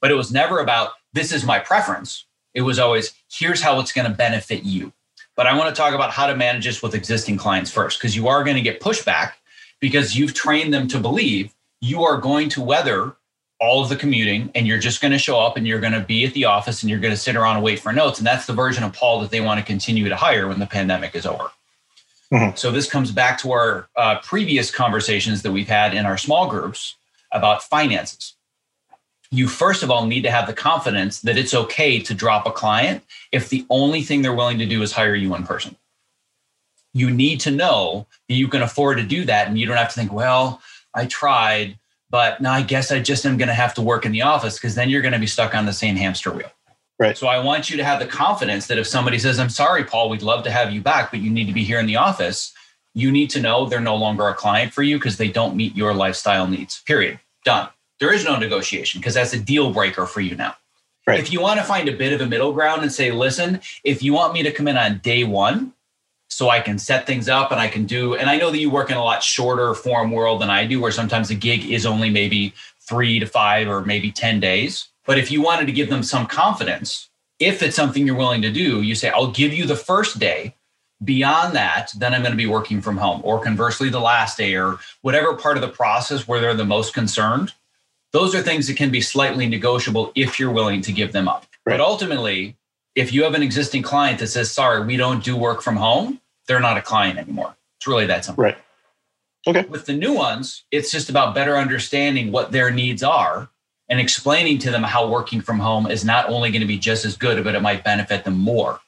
But 0.00 0.10
it 0.10 0.14
was 0.14 0.30
never 0.30 0.58
about 0.58 0.90
this 1.14 1.32
is 1.32 1.44
my 1.44 1.58
preference. 1.58 2.26
It 2.54 2.62
was 2.62 2.78
always 2.78 3.14
here's 3.30 3.62
how 3.62 3.80
it's 3.80 3.92
going 3.92 4.08
to 4.08 4.14
benefit 4.14 4.64
you. 4.64 4.92
But 5.34 5.46
I 5.46 5.56
want 5.56 5.74
to 5.74 5.80
talk 5.80 5.94
about 5.94 6.10
how 6.10 6.26
to 6.26 6.36
manage 6.36 6.66
this 6.66 6.82
with 6.82 6.94
existing 6.94 7.38
clients 7.38 7.70
first, 7.70 7.98
because 7.98 8.14
you 8.14 8.28
are 8.28 8.44
going 8.44 8.56
to 8.56 8.62
get 8.62 8.80
pushback 8.80 9.32
because 9.82 10.16
you've 10.16 10.32
trained 10.32 10.72
them 10.72 10.88
to 10.88 10.98
believe 10.98 11.52
you 11.80 12.04
are 12.04 12.16
going 12.16 12.48
to 12.48 12.62
weather 12.62 13.16
all 13.60 13.82
of 13.82 13.88
the 13.88 13.96
commuting 13.96 14.48
and 14.54 14.66
you're 14.66 14.78
just 14.78 15.02
going 15.02 15.12
to 15.12 15.18
show 15.18 15.38
up 15.38 15.56
and 15.56 15.66
you're 15.66 15.80
going 15.80 15.92
to 15.92 16.00
be 16.00 16.24
at 16.24 16.32
the 16.34 16.44
office 16.44 16.82
and 16.82 16.88
you're 16.88 17.00
going 17.00 17.12
to 17.12 17.20
sit 17.20 17.36
around 17.36 17.56
and 17.56 17.64
wait 17.64 17.80
for 17.80 17.92
notes. 17.92 18.18
And 18.18 18.26
that's 18.26 18.46
the 18.46 18.52
version 18.52 18.84
of 18.84 18.92
Paul 18.92 19.20
that 19.20 19.30
they 19.30 19.40
want 19.40 19.58
to 19.60 19.66
continue 19.66 20.08
to 20.08 20.16
hire 20.16 20.48
when 20.48 20.60
the 20.60 20.66
pandemic 20.66 21.14
is 21.16 21.26
over. 21.26 21.50
Mm-hmm. 22.32 22.56
So 22.56 22.70
this 22.70 22.88
comes 22.88 23.10
back 23.10 23.38
to 23.40 23.50
our 23.50 23.88
uh, 23.96 24.20
previous 24.20 24.70
conversations 24.70 25.42
that 25.42 25.52
we've 25.52 25.68
had 25.68 25.94
in 25.94 26.06
our 26.06 26.16
small 26.16 26.48
groups 26.48 26.94
about 27.32 27.62
finances. 27.62 28.34
You 29.30 29.48
first 29.48 29.82
of 29.82 29.90
all 29.90 30.06
need 30.06 30.22
to 30.22 30.30
have 30.30 30.46
the 30.46 30.54
confidence 30.54 31.20
that 31.22 31.36
it's 31.36 31.54
okay 31.54 31.98
to 32.00 32.14
drop 32.14 32.46
a 32.46 32.52
client 32.52 33.02
if 33.32 33.48
the 33.48 33.66
only 33.68 34.02
thing 34.02 34.22
they're 34.22 34.34
willing 34.34 34.58
to 34.58 34.66
do 34.66 34.80
is 34.82 34.92
hire 34.92 35.14
you 35.14 35.34
in 35.34 35.44
person 35.44 35.76
you 36.92 37.10
need 37.10 37.40
to 37.40 37.50
know 37.50 38.06
that 38.28 38.34
you 38.34 38.48
can 38.48 38.62
afford 38.62 38.98
to 38.98 39.04
do 39.04 39.24
that 39.24 39.48
and 39.48 39.58
you 39.58 39.66
don't 39.66 39.76
have 39.76 39.88
to 39.88 39.94
think 39.94 40.12
well 40.12 40.60
i 40.94 41.06
tried 41.06 41.78
but 42.10 42.40
now 42.40 42.52
i 42.52 42.62
guess 42.62 42.92
i 42.92 42.98
just 42.98 43.24
am 43.26 43.36
going 43.36 43.48
to 43.48 43.54
have 43.54 43.74
to 43.74 43.82
work 43.82 44.04
in 44.04 44.12
the 44.12 44.22
office 44.22 44.58
because 44.58 44.74
then 44.74 44.88
you're 44.88 45.02
going 45.02 45.12
to 45.12 45.18
be 45.18 45.26
stuck 45.26 45.54
on 45.54 45.66
the 45.66 45.72
same 45.72 45.96
hamster 45.96 46.30
wheel. 46.30 46.50
Right. 46.98 47.16
So 47.18 47.26
i 47.26 47.38
want 47.38 47.70
you 47.70 47.76
to 47.76 47.84
have 47.84 47.98
the 47.98 48.06
confidence 48.06 48.66
that 48.68 48.78
if 48.78 48.86
somebody 48.86 49.18
says 49.18 49.38
i'm 49.38 49.48
sorry 49.48 49.84
paul 49.84 50.08
we'd 50.08 50.22
love 50.22 50.44
to 50.44 50.50
have 50.50 50.72
you 50.72 50.80
back 50.80 51.10
but 51.10 51.20
you 51.20 51.30
need 51.30 51.46
to 51.46 51.52
be 51.52 51.64
here 51.64 51.80
in 51.80 51.86
the 51.86 51.96
office 51.96 52.52
you 52.94 53.10
need 53.10 53.30
to 53.30 53.40
know 53.40 53.66
they're 53.66 53.80
no 53.80 53.96
longer 53.96 54.28
a 54.28 54.34
client 54.34 54.72
for 54.72 54.82
you 54.82 54.98
because 54.98 55.16
they 55.16 55.28
don't 55.28 55.56
meet 55.56 55.76
your 55.76 55.94
lifestyle 55.94 56.46
needs 56.46 56.82
period. 56.82 57.18
Done. 57.44 57.68
There 58.00 58.12
is 58.12 58.24
no 58.24 58.36
negotiation 58.36 59.00
because 59.00 59.14
that's 59.14 59.32
a 59.32 59.38
deal 59.38 59.72
breaker 59.72 60.06
for 60.06 60.20
you 60.20 60.36
now. 60.36 60.56
Right. 61.04 61.18
if 61.18 61.32
you 61.32 61.40
want 61.40 61.58
to 61.58 61.66
find 61.66 61.88
a 61.88 61.96
bit 61.96 62.12
of 62.12 62.20
a 62.20 62.26
middle 62.26 62.52
ground 62.52 62.82
and 62.82 62.92
say 62.92 63.10
listen 63.10 63.60
if 63.82 64.04
you 64.04 64.12
want 64.12 64.34
me 64.34 64.44
to 64.44 64.52
come 64.52 64.68
in 64.68 64.76
on 64.76 64.98
day 64.98 65.24
one 65.24 65.72
so 66.32 66.48
I 66.48 66.60
can 66.60 66.78
set 66.78 67.06
things 67.06 67.28
up 67.28 67.50
and 67.50 67.60
I 67.60 67.68
can 67.68 67.84
do. 67.84 68.14
And 68.14 68.30
I 68.30 68.38
know 68.38 68.50
that 68.50 68.58
you 68.58 68.70
work 68.70 68.90
in 68.90 68.96
a 68.96 69.04
lot 69.04 69.22
shorter 69.22 69.74
form 69.74 70.10
world 70.10 70.40
than 70.40 70.48
I 70.48 70.66
do, 70.66 70.80
where 70.80 70.90
sometimes 70.90 71.30
a 71.30 71.34
gig 71.34 71.70
is 71.70 71.84
only 71.84 72.08
maybe 72.08 72.54
three 72.80 73.18
to 73.18 73.26
five 73.26 73.68
or 73.68 73.82
maybe 73.82 74.10
10 74.10 74.40
days. 74.40 74.88
But 75.04 75.18
if 75.18 75.30
you 75.30 75.42
wanted 75.42 75.66
to 75.66 75.72
give 75.72 75.90
them 75.90 76.02
some 76.02 76.26
confidence, 76.26 77.10
if 77.38 77.62
it's 77.62 77.76
something 77.76 78.06
you're 78.06 78.16
willing 78.16 78.42
to 78.42 78.50
do, 78.50 78.80
you 78.82 78.94
say, 78.94 79.10
I'll 79.10 79.30
give 79.30 79.52
you 79.52 79.66
the 79.66 79.76
first 79.76 80.18
day. 80.18 80.54
Beyond 81.04 81.56
that, 81.56 81.90
then 81.98 82.14
I'm 82.14 82.22
going 82.22 82.32
to 82.32 82.36
be 82.36 82.46
working 82.46 82.80
from 82.80 82.96
home, 82.96 83.20
or 83.24 83.40
conversely, 83.42 83.88
the 83.88 84.00
last 84.00 84.38
day, 84.38 84.54
or 84.54 84.78
whatever 85.00 85.34
part 85.34 85.56
of 85.56 85.60
the 85.60 85.68
process 85.68 86.28
where 86.28 86.40
they're 86.40 86.54
the 86.54 86.64
most 86.64 86.94
concerned. 86.94 87.52
Those 88.12 88.36
are 88.36 88.42
things 88.42 88.68
that 88.68 88.76
can 88.76 88.90
be 88.90 89.00
slightly 89.00 89.48
negotiable 89.48 90.12
if 90.14 90.38
you're 90.38 90.52
willing 90.52 90.80
to 90.82 90.92
give 90.92 91.12
them 91.12 91.26
up. 91.26 91.44
Right. 91.66 91.74
But 91.74 91.80
ultimately, 91.80 92.56
if 92.94 93.12
you 93.12 93.24
have 93.24 93.34
an 93.34 93.42
existing 93.42 93.82
client 93.82 94.20
that 94.20 94.28
says, 94.28 94.52
sorry, 94.52 94.86
we 94.86 94.96
don't 94.96 95.24
do 95.24 95.36
work 95.36 95.60
from 95.60 95.76
home, 95.76 96.20
they're 96.46 96.60
not 96.60 96.76
a 96.76 96.82
client 96.82 97.18
anymore. 97.18 97.56
It's 97.78 97.86
really 97.86 98.06
that 98.06 98.24
simple. 98.24 98.44
Right. 98.44 98.58
Okay. 99.46 99.64
With 99.68 99.86
the 99.86 99.92
new 99.92 100.12
ones, 100.12 100.64
it's 100.70 100.90
just 100.90 101.10
about 101.10 101.34
better 101.34 101.56
understanding 101.56 102.30
what 102.30 102.52
their 102.52 102.70
needs 102.70 103.02
are 103.02 103.48
and 103.88 103.98
explaining 104.00 104.58
to 104.58 104.70
them 104.70 104.82
how 104.82 105.08
working 105.08 105.40
from 105.40 105.58
home 105.58 105.90
is 105.90 106.04
not 106.04 106.28
only 106.28 106.50
going 106.50 106.60
to 106.60 106.66
be 106.66 106.78
just 106.78 107.04
as 107.04 107.16
good, 107.16 107.42
but 107.42 107.54
it 107.54 107.60
might 107.60 107.84
benefit 107.84 108.24
them 108.24 108.38
more. 108.38 108.80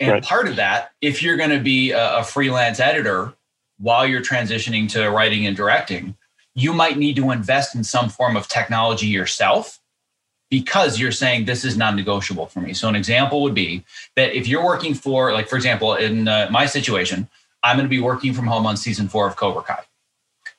And 0.00 0.12
right. 0.12 0.22
part 0.22 0.48
of 0.48 0.56
that, 0.56 0.90
if 1.00 1.22
you're 1.22 1.36
going 1.36 1.50
to 1.50 1.60
be 1.60 1.92
a, 1.92 2.18
a 2.18 2.24
freelance 2.24 2.80
editor 2.80 3.32
while 3.78 4.06
you're 4.06 4.20
transitioning 4.20 4.90
to 4.90 5.08
writing 5.08 5.46
and 5.46 5.56
directing, 5.56 6.16
you 6.54 6.72
might 6.72 6.98
need 6.98 7.16
to 7.16 7.30
invest 7.30 7.74
in 7.74 7.84
some 7.84 8.08
form 8.08 8.36
of 8.36 8.48
technology 8.48 9.06
yourself 9.06 9.78
because 10.50 10.98
you're 10.98 11.12
saying 11.12 11.44
this 11.44 11.64
is 11.64 11.76
non-negotiable 11.76 12.46
for 12.46 12.60
me. 12.60 12.72
So 12.72 12.88
an 12.88 12.94
example 12.94 13.42
would 13.42 13.54
be 13.54 13.84
that 14.14 14.36
if 14.36 14.46
you're 14.46 14.64
working 14.64 14.94
for, 14.94 15.32
like 15.32 15.48
for 15.48 15.56
example, 15.56 15.94
in 15.94 16.28
uh, 16.28 16.48
my 16.50 16.66
situation, 16.66 17.28
I'm 17.62 17.76
going 17.76 17.86
to 17.86 17.90
be 17.90 18.00
working 18.00 18.32
from 18.32 18.46
home 18.46 18.66
on 18.66 18.76
season 18.76 19.08
four 19.08 19.26
of 19.26 19.36
Cobra 19.36 19.62
Kai. 19.62 19.82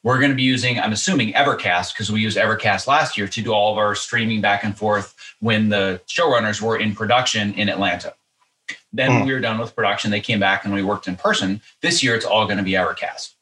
We're 0.03 0.19
going 0.19 0.31
to 0.31 0.35
be 0.35 0.43
using, 0.43 0.79
I'm 0.79 0.91
assuming, 0.91 1.33
Evercast 1.33 1.93
because 1.93 2.11
we 2.11 2.21
used 2.21 2.37
Evercast 2.37 2.87
last 2.87 3.17
year 3.17 3.27
to 3.27 3.41
do 3.41 3.51
all 3.51 3.71
of 3.71 3.77
our 3.77 3.95
streaming 3.95 4.41
back 4.41 4.63
and 4.63 4.77
forth 4.77 5.15
when 5.39 5.69
the 5.69 6.01
showrunners 6.07 6.61
were 6.61 6.77
in 6.77 6.93
production 6.93 7.53
in 7.53 7.69
Atlanta. 7.69 8.13
Then 8.91 9.09
mm. 9.11 9.25
we 9.25 9.33
were 9.33 9.39
done 9.39 9.57
with 9.57 9.75
production. 9.75 10.11
They 10.11 10.21
came 10.21 10.39
back 10.39 10.65
and 10.65 10.73
we 10.73 10.83
worked 10.83 11.07
in 11.07 11.15
person. 11.15 11.61
This 11.81 12.03
year, 12.03 12.15
it's 12.15 12.25
all 12.25 12.45
going 12.45 12.57
to 12.57 12.63
be 12.63 12.71
Evercast. 12.71 13.33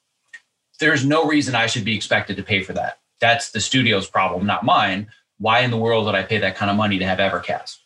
There's 0.80 1.06
no 1.06 1.25
reason 1.25 1.56
I 1.56 1.68
should 1.68 1.86
be 1.86 1.96
expected 1.96 2.38
to 2.38 2.44
pay 2.44 2.62
for 2.62 2.74
that. 2.74 3.00
That's 3.20 3.52
the 3.52 3.62
studio's 3.62 4.08
problem, 4.08 4.46
not 4.46 4.64
mine 4.64 5.08
why 5.39 5.60
in 5.60 5.72
the 5.72 5.77
world 5.77 6.06
would 6.06 6.15
I 6.15 6.24
pay 6.24 6.38
that 6.39 6.56
kind 6.56 6.72
of 6.72 6.77
money 6.77 7.00
to 7.00 7.06
have 7.06 7.20
Evercast? 7.20 7.77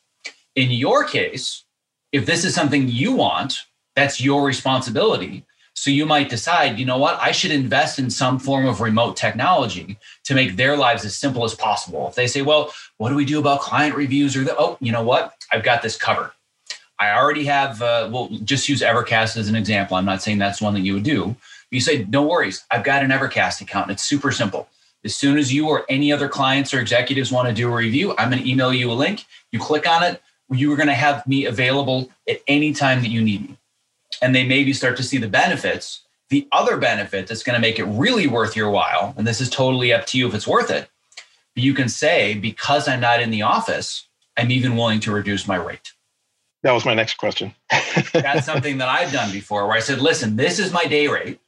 In 0.56 0.72
your 0.72 1.03
case, 1.03 1.63
if 2.12 2.25
this 2.25 2.44
is 2.44 2.53
something 2.53 2.88
you 2.88 3.13
want, 3.13 3.58
that's 3.96 4.22
your 4.22 4.44
responsibility. 4.44 5.46
So 5.74 5.91
you 5.91 6.06
might 6.06 6.29
decide, 6.29 6.77
you 6.77 6.86
know 6.86 6.98
what, 6.98 7.18
I 7.22 7.32
should 7.32 7.51
invest 7.51 8.00
in 8.00 8.10
some 8.10 8.38
form 8.38 8.65
of 8.65 8.82
remote 8.82 9.15
technology 9.15 9.98
to 10.25 10.36
make 10.36 10.58
their 10.58 10.75
lives 10.75 11.06
as 11.06 11.15
simple 11.15 11.46
as 11.46 11.56
possible. 11.56 12.08
If 12.10 12.15
they 12.15 12.27
say, 12.27 12.41
well, 12.41 12.74
what 12.98 13.10
do 13.10 13.15
we 13.15 13.24
do 13.24 13.39
about 13.39 13.62
client 13.62 13.96
reviews 13.96 14.36
or 14.36 14.44
the, 14.44 14.58
oh, 14.58 14.77
you 14.82 14.91
know 14.91 15.03
what, 15.03 15.36
I've 15.53 15.63
got 15.63 15.82
this 15.82 15.96
covered. 15.96 16.32
I 17.00 17.12
already 17.12 17.46
have, 17.46 17.82
uh, 17.82 18.10
well, 18.12 18.27
just 18.44 18.68
use 18.68 18.82
Evercast 18.82 19.38
as 19.38 19.48
an 19.48 19.56
example. 19.56 19.96
I'm 19.96 20.03
not 20.03 20.22
saying 20.22 20.38
that's 20.38 20.62
one 20.62 20.74
that 20.74 20.82
you 20.82 20.96
would 20.96 21.03
do. 21.03 21.38
You 21.72 21.79
say, 21.79 22.06
no 22.10 22.24
worries, 22.24 22.65
I've 22.70 22.84
got 22.84 23.03
an 23.03 23.12
Evercast 23.12 23.62
account 23.62 23.89
it's 23.89 24.03
super 24.03 24.32
simple. 24.34 24.68
As 25.06 25.15
soon 25.15 25.38
as 25.38 25.53
you 25.53 25.68
or 25.68 25.86
any 25.89 26.12
other 26.12 26.27
clients 26.27 26.74
or 26.74 26.79
executives 26.79 27.32
want 27.32 27.48
to 27.48 27.53
do 27.53 27.72
a 27.72 27.75
review, 27.75 28.15
I'm 28.18 28.29
going 28.29 28.44
to 28.44 28.50
email 28.50 28.74
you 28.74 28.91
a 28.91 28.94
link. 28.94 29.25
You 29.51 29.60
click 29.60 29.88
on 29.88 30.03
it. 30.03 30.22
You 30.51 30.72
are 30.74 30.75
going 30.75 30.88
to 30.88 30.94
have 30.94 31.25
me 31.27 31.46
available 31.46 32.10
at 32.27 32.41
any 32.48 32.74
time 32.74 33.01
that 33.01 33.10
you 33.10 33.22
need 33.22 33.50
me. 33.50 33.58
And 34.22 34.36
they 34.36 34.46
maybe 34.46 34.74
start 34.74 34.98
to 34.98 35.03
see 35.03 35.18
the 35.18 35.29
benefits. 35.29 36.01
The 36.29 36.48
other 36.51 36.77
benefit 36.77 37.27
that's 37.27 37.44
going 37.44 37.56
to 37.56 37.62
make 37.62 37.79
it 37.79 37.86
really 37.86 38.27
worth 38.27 38.56
your 38.56 38.70
while, 38.70 39.13
and 39.18 39.25
this 39.25 39.41
is 39.41 39.50
totally 39.50 39.94
up 39.94 40.06
to 40.08 40.18
you 40.18 40.27
if 40.27 40.36
it's 40.36 40.48
worth 40.48 40.70
it, 40.70 40.89
you 41.56 41.74
can 41.74 41.89
say, 41.89 42.36
because 42.36 42.88
I'm 42.88 43.00
not 43.00 43.22
in 43.22 43.32
the 43.32 43.41
office, 43.41 44.08
I'm 44.38 44.51
even 44.51 44.75
willing 44.75 45.00
to 45.01 45.12
reduce 45.12 45.48
my 45.48 45.58
rate. 45.58 45.94
That 46.63 46.72
was 46.72 46.86
my 46.86 46.94
next 46.94 47.15
question. 47.18 47.53
that's 48.13 48.46
something 48.46 48.77
that 48.79 48.89
I've 48.89 49.12
done 49.12 49.32
before 49.32 49.65
where 49.65 49.75
I 49.75 49.79
said, 49.79 50.01
listen, 50.01 50.36
this 50.36 50.60
is 50.60 50.74
my 50.74 50.86
day 50.86 51.08
rate. 51.08 51.39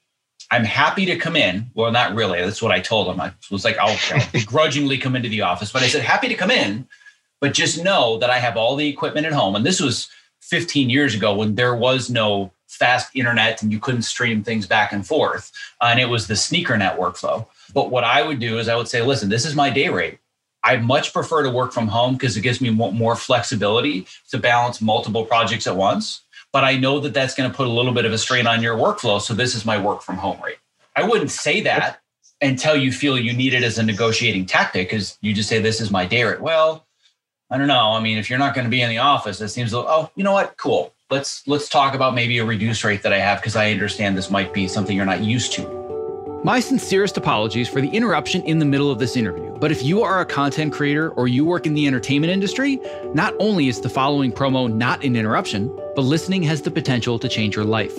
I'm 0.52 0.66
happy 0.66 1.06
to 1.06 1.16
come 1.16 1.38
in. 1.38 1.72
Well, 1.74 1.92
not 1.92 2.14
really. 2.14 2.42
That's 2.42 2.62
what 2.62 2.74
I 2.74 2.82
told 2.82 3.08
him. 3.08 3.22
I 3.22 3.32
was 3.50 3.64
like, 3.64 3.78
I'll, 3.78 3.98
I'll 4.14 4.28
begrudgingly 4.34 4.98
come 4.98 5.16
into 5.16 5.30
the 5.30 5.42
office, 5.42 5.72
but 5.72 5.82
I 5.82 5.88
said, 5.88 6.04
happy 6.04 6.28
to 6.28 6.36
come 6.36 6.52
in, 6.52 6.88
but 7.40 7.54
just 7.54 7.82
know 7.82 8.18
that 8.18 8.30
I 8.30 8.38
have 8.38 8.58
all 8.58 8.76
the 8.76 8.88
equipment 8.88 9.26
at 9.26 9.32
home. 9.32 9.56
And 9.56 9.66
this 9.66 9.80
was 9.80 10.10
15 10.42 10.90
years 10.90 11.16
ago 11.16 11.34
when 11.34 11.56
there 11.56 11.74
was 11.74 12.10
no 12.10 12.52
fast 12.68 13.16
internet 13.16 13.62
and 13.62 13.72
you 13.72 13.80
couldn't 13.80 14.02
stream 14.02 14.44
things 14.44 14.68
back 14.68 14.92
and 14.92 15.08
forth. 15.08 15.52
Uh, 15.80 15.88
and 15.92 16.00
it 16.02 16.10
was 16.10 16.28
the 16.28 16.36
sneaker 16.36 16.78
net 16.78 17.00
workflow. 17.00 17.46
But 17.74 17.90
what 17.90 18.04
I 18.04 18.22
would 18.22 18.40
do 18.40 18.60
is 18.60 18.68
I 18.68 18.76
would 18.76 18.90
say, 18.90 19.02
listen, 19.02 19.30
this 19.30 19.46
is 19.46 19.56
my 19.56 19.70
day 19.70 19.88
rate. 19.88 20.20
I 20.64 20.78
much 20.78 21.14
prefer 21.14 21.44
to 21.44 21.50
work 21.50 21.72
from 21.72 21.88
home 21.88 22.14
because 22.14 22.38
it 22.38 22.42
gives 22.42 22.62
me 22.62 22.70
more 22.70 23.16
flexibility 23.16 24.06
to 24.30 24.38
balance 24.38 24.82
multiple 24.82 25.26
projects 25.26 25.66
at 25.66 25.76
once 25.76 26.22
but 26.52 26.64
I 26.64 26.78
know 26.78 27.00
that 27.00 27.14
that's 27.14 27.36
going 27.36 27.50
to 27.50 27.56
put 27.56 27.68
a 27.68 27.72
little 27.72 27.94
bit 27.94 28.06
of 28.06 28.14
a 28.14 28.18
strain 28.18 28.48
on 28.48 28.62
your 28.62 28.76
workflow. 28.76 29.22
So 29.22 29.34
this 29.34 29.56
is 29.56 29.66
my 29.66 29.78
work 29.78 30.02
from 30.02 30.18
home 30.18 30.40
rate. 30.44 30.58
I 30.96 31.04
wouldn't 31.04 31.32
say 31.32 31.62
that 31.62 32.02
until 32.42 32.76
you 32.76 32.92
feel 32.92 33.18
you 33.18 33.34
need 33.34 33.54
it 33.54 33.64
as 33.64 33.78
a 33.78 33.84
negotiating 33.84 34.46
tactic 34.46 34.90
because 34.90 35.18
you 35.22 35.34
just 35.34 35.48
say, 35.48 35.60
this 35.60 35.80
is 35.80 35.92
my 35.92 36.06
day 36.06 36.24
rate. 36.24 36.42
Well, 36.42 36.86
I 37.50 37.58
don't 37.58 37.68
know. 37.68 37.92
I 37.92 38.00
mean, 38.00 38.18
if 38.18 38.30
you're 38.30 38.40
not 38.40 38.56
going 38.56 38.66
to 38.66 38.72
be 38.72 38.82
in 38.82 38.90
the 38.90 38.98
office, 38.98 39.40
it 39.42 39.50
seems, 39.50 39.74
oh, 39.74 40.10
you 40.16 40.24
know 40.24 40.34
what? 40.34 40.58
Cool. 40.58 40.94
Let's 41.10 41.46
let's 41.46 41.68
talk 41.68 41.94
about 41.94 42.16
maybe 42.16 42.38
a 42.38 42.46
reduced 42.46 42.86
rate 42.86 43.04
that 43.04 43.12
I 43.12 43.20
have 43.20 43.40
because 43.40 43.58
I 43.58 43.72
understand 43.72 44.18
this 44.18 44.30
might 44.30 44.54
be 44.54 44.70
something 44.70 44.96
you're 44.96 45.06
not 45.06 45.22
used 45.22 45.52
to. 45.54 46.42
My 46.46 46.62
sincerest 46.62 47.18
apologies 47.18 47.68
for 47.68 47.82
the 47.82 47.90
interruption 47.90 48.42
in 48.44 48.60
the 48.60 48.66
middle 48.66 48.90
of 48.90 48.98
this 48.98 49.18
interview. 49.18 49.51
But 49.62 49.72
if 49.72 49.84
you 49.84 50.02
are 50.02 50.22
a 50.22 50.26
content 50.26 50.74
creator 50.74 51.12
or 51.12 51.28
you 51.28 51.46
work 51.46 51.68
in 51.68 51.76
the 51.76 51.86
entertainment 51.86 52.34
industry, 52.34 52.80
not 53.14 53.36
only 53.38 53.68
is 53.68 53.80
the 53.80 53.90
following 53.90 54.32
promo 54.32 54.74
not 54.74 55.04
an 55.04 55.16
interruption, 55.16 55.72
but 55.96 56.02
listening 56.02 56.42
has 56.44 56.64
the 56.64 56.72
potential 56.72 57.20
to 57.20 57.30
change 57.30 57.56
your 57.56 57.66
life 57.66 57.96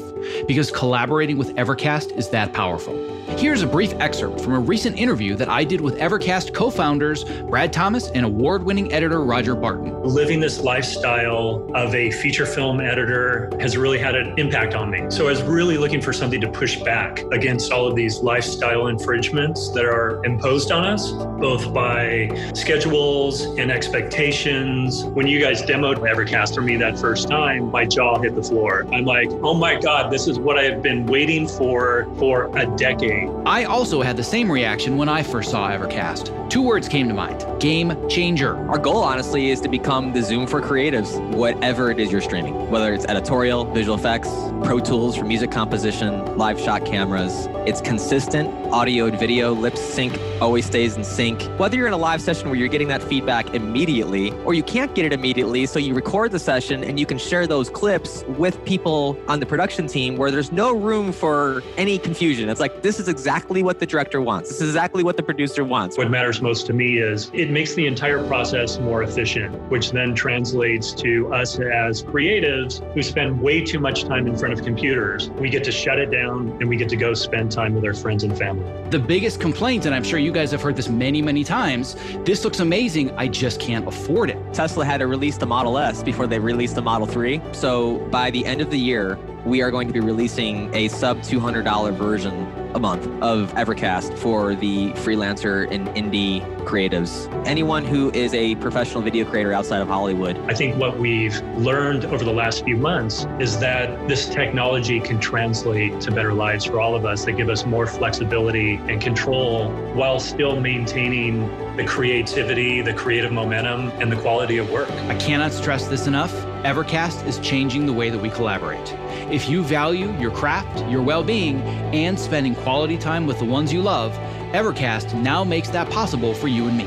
because 0.49 0.73
collaborating 0.73 1.39
with 1.39 1.55
Evercast 1.55 2.17
is 2.17 2.29
that 2.31 2.53
powerful. 2.53 2.99
Here's 3.39 3.63
a 3.63 3.67
brief 3.67 3.93
excerpt 3.95 4.41
from 4.41 4.55
a 4.55 4.61
recent 4.61 4.99
interview 4.99 5.37
that 5.37 5.49
I 5.49 5.63
did 5.63 5.81
with 5.81 5.97
Evercast 5.99 6.53
co 6.55 6.71
founders 6.71 7.25
Brad 7.25 7.73
Thomas 7.73 8.09
and 8.11 8.27
award 8.27 8.65
winning 8.65 8.93
editor 8.93 9.23
Roger 9.23 9.55
Barton. 9.55 10.03
Living 10.03 10.41
this 10.41 10.61
lifestyle 10.61 11.71
of 11.75 11.95
a 11.95 12.11
feature 12.11 12.47
film 12.47 12.81
editor 12.81 13.51
has 13.61 13.77
really 13.77 13.99
had 13.99 14.15
an 14.15 14.39
impact 14.39 14.75
on 14.75 14.91
me. 14.91 15.11
So 15.11 15.27
I 15.27 15.31
was 15.31 15.43
really 15.43 15.79
looking 15.79 16.01
for 16.01 16.13
something 16.13 16.41
to 16.41 16.51
push 16.51 16.81
back 16.81 17.21
against 17.33 17.73
all 17.73 17.87
of 17.87 17.95
these 17.95 18.19
lifestyle 18.19 18.89
infringements 18.89 19.71
that 19.73 19.85
are 19.85 20.25
imposed 20.25 20.71
on 20.73 20.85
us, 20.85 21.13
both 21.13 21.52
by 21.61 22.29
schedules 22.55 23.43
and 23.59 23.71
expectations. 23.71 25.05
When 25.05 25.27
you 25.27 25.41
guys 25.41 25.63
demoed 25.63 25.99
Evercast 25.99 26.55
for 26.55 26.63
me 26.63 26.77
that 26.77 26.99
first 26.99 27.29
time, 27.29 27.71
my 27.71 27.85
jaw 27.85 28.19
hit 28.19 28.35
the 28.35 28.43
floor. 28.43 28.87
I'm 28.93 29.05
like, 29.05 29.29
oh 29.43 29.55
my 29.55 29.79
God, 29.79 30.11
this 30.11 30.27
is 30.27 30.39
what 30.39 30.59
I 30.59 30.63
have 30.65 30.83
been 30.83 31.05
waiting 31.07 31.47
for 31.47 32.09
for 32.19 32.57
a 32.57 32.65
decade. 32.77 33.29
I 33.45 33.65
also 33.65 34.01
had 34.01 34.17
the 34.17 34.25
same 34.25 34.51
reaction 34.51 34.97
when 34.97 35.09
I 35.09 35.23
first 35.23 35.51
saw 35.51 35.71
Evercast. 35.71 36.51
Two 36.51 36.63
words 36.63 36.89
came 36.89 37.09
to 37.09 37.15
mind 37.15 37.45
game 37.61 37.97
changer. 38.09 38.57
Our 38.69 38.79
goal, 38.79 39.03
honestly, 39.03 39.51
is 39.51 39.61
to 39.61 39.69
become 39.69 40.13
the 40.13 40.23
Zoom 40.23 40.47
for 40.47 40.61
creatives, 40.61 41.21
whatever 41.35 41.91
it 41.91 42.01
is 42.01 42.11
you're 42.11 42.21
streaming, 42.21 42.71
whether 42.71 42.93
it's 42.93 43.05
editorial, 43.05 43.65
visual 43.73 43.97
effects, 43.97 44.29
Pro 44.65 44.81
Tools 44.81 45.17
for 45.17 45.25
music 45.25 45.51
composition, 45.51 46.37
live 46.37 46.59
shot 46.59 46.85
cameras. 46.85 47.49
It's 47.67 47.81
consistent 47.81 48.53
audio 48.73 49.07
and 49.07 49.19
video, 49.19 49.53
lip 49.53 49.77
sync 49.77 50.19
always 50.41 50.67
stays 50.67 50.97
in 50.97 51.05
sync. 51.05 51.42
Whether 51.59 51.77
you're 51.77 51.87
in 51.87 51.93
a 51.93 51.99
live 51.99 52.21
session 52.21 52.49
where 52.49 52.59
you're 52.59 52.69
getting 52.69 52.89
that 52.89 53.03
feedback 53.03 53.55
immediately, 53.55 54.31
or 54.45 54.55
you 54.55 54.63
can't 54.63 54.95
get 54.95 55.05
it 55.05 55.13
immediately, 55.13 55.67
so 55.67 55.79
you 55.79 55.95
record 55.95 56.33
the 56.33 56.39
session 56.39 56.83
and 56.85 56.99
you 56.99 57.07
can 57.07 57.19
share 57.19 57.47
those 57.47 57.71
clips 57.71 58.25
with 58.39 58.65
people 58.65 59.19
on 59.29 59.41
the 59.41 59.47
production 59.47 59.87
team 59.87 60.17
where 60.17 60.31
there's 60.31 60.53
no 60.53 60.73
room 60.77 61.13
for 61.13 61.63
any 61.77 61.99
confusion. 61.99 62.49
It's 62.49 62.61
like, 62.61 62.83
this 62.83 63.01
is 63.01 63.09
exactly 63.09 63.63
what 63.63 63.79
the 63.81 63.87
director 63.87 64.21
wants. 64.21 64.49
This 64.51 64.61
is 64.61 64.71
exactly 64.71 65.03
what 65.03 65.17
the 65.17 65.23
producer 65.23 65.65
wants. 65.65 65.99
What 65.99 66.11
matters 66.11 66.41
most 66.41 66.67
to 66.67 66.73
me 66.73 66.99
is 66.99 67.31
it 67.35 67.51
makes 67.51 67.75
the 67.75 67.87
entire 67.87 68.27
process 68.27 68.79
more 68.79 69.03
efficient, 69.03 69.55
which 69.71 69.91
then 69.91 70.15
translates 70.15 70.93
to 70.95 71.33
us 71.33 71.59
as 71.59 72.03
creatives 72.03 72.83
who 72.93 73.03
spend 73.03 73.41
way 73.41 73.65
too 73.65 73.79
much 73.79 74.05
time 74.05 74.27
in 74.27 74.37
front 74.37 74.53
of 74.53 74.65
computers. 74.65 75.31
We 75.31 75.51
get 75.51 75.65
to 75.65 75.73
shut 75.73 75.99
it 75.99 76.11
down 76.11 76.51
and 76.61 76.69
we 76.69 76.77
get 76.77 76.89
to 76.91 76.97
go 76.97 77.15
spend 77.15 77.51
time 77.51 77.75
with 77.75 77.85
our 77.85 77.95
friends 77.95 78.25
and 78.25 78.37
family. 78.37 78.65
The 78.91 78.99
biggest 78.99 79.41
complaint, 79.41 79.87
and 79.87 79.95
I'm 79.95 80.05
sure 80.05 80.19
you 80.19 80.33
guys 80.33 80.51
have 80.51 80.61
heard 80.61 80.77
this 80.77 80.89
many, 80.89 81.23
many, 81.23 81.32
many 81.33 81.45
times 81.45 81.97
this 82.27 82.45
looks 82.45 82.61
amazing. 82.61 83.11
I 83.13 83.27
just 83.27 83.59
can't 83.59 83.89
afford 83.89 84.29
it. 84.29 84.37
Tesla 84.53 84.85
had 84.85 84.99
to 84.99 85.07
release 85.07 85.39
the 85.39 85.47
Model 85.47 85.79
S 85.79 86.03
before 86.03 86.27
they 86.27 86.39
released 86.39 86.75
the 86.75 86.83
Model 86.83 87.07
3. 87.07 87.41
So 87.53 88.01
by 88.11 88.31
the 88.31 88.45
end 88.45 88.61
of 88.61 88.71
the 88.71 88.79
year, 88.79 89.19
we 89.45 89.61
are 89.61 89.71
going 89.71 89.89
to 89.89 89.93
be 89.93 90.01
releasing 90.01 90.73
a 90.75 90.89
sub 90.89 91.19
$200 91.19 91.95
version 91.97 92.47
a 92.75 92.79
month 92.79 93.07
of 93.23 93.53
Evercast 93.55 94.17
for 94.17 94.55
the 94.55 94.93
freelancer 94.93 95.71
and 95.71 95.89
indie 95.89 96.41
creatives. 96.65 97.29
Anyone 97.47 97.85
who 97.85 98.11
is 98.13 98.33
a 98.33 98.55
professional 98.57 99.03
video 99.03 99.25
creator 99.25 99.53
outside 99.53 99.81
of 99.81 99.89
Hollywood. 99.89 100.39
I 100.49 100.55
think 100.55 100.77
what 100.77 100.99
we've 100.99 101.39
learned 101.59 102.07
over 102.07 102.25
the 102.25 102.33
last 102.33 102.65
few 102.65 102.77
months 102.77 103.27
is 103.41 103.59
that 103.59 104.09
this 104.09 104.29
technology 104.29 105.01
can 105.01 105.21
translate 105.21 106.01
to 106.03 106.11
better 106.11 106.33
lives 106.33 106.65
for 106.65 106.81
all 106.81 106.95
of 106.95 107.05
us 107.05 107.25
that 107.25 107.33
give 107.33 107.51
us 107.51 107.67
more 107.67 107.87
flexibility 107.87 108.77
and 108.89 109.03
control 109.03 109.71
while 109.95 110.19
still 110.19 110.59
maintaining 110.59 111.51
the 111.77 111.85
creativity, 111.85 112.83
the 112.83 112.93
creative 112.93 113.33
momentum, 113.33 113.91
and 114.01 114.13
the 114.13 114.17
quality 114.17 114.59
of 114.59 114.71
work. 114.71 114.91
I 114.91 115.15
cannot 115.17 115.53
stress 115.53 115.87
this 115.89 116.07
enough. 116.07 116.33
Evercast 116.65 117.27
is 117.27 117.39
changing 117.39 117.87
the 117.87 117.93
way 117.93 118.11
that 118.11 118.19
we 118.19 118.29
collaborate. 118.31 118.93
If 119.31 119.49
you 119.49 119.63
value 119.63 120.17
your 120.19 120.31
craft, 120.31 120.89
your 120.91 121.03
well 121.03 121.25
being, 121.25 121.63
and 121.95 122.19
spending 122.19 122.55
quality 122.55 122.99
time 122.99 123.27
with 123.27 123.39
the 123.39 123.45
ones 123.45 123.73
you 123.73 123.81
love, 123.81 124.13
Evercast 124.53 125.15
now 125.15 125.45
makes 125.45 125.71
that 125.71 125.89
possible 125.91 126.35
for 126.35 126.49
you 126.49 126.69
and 126.69 126.77
me. 126.77 126.87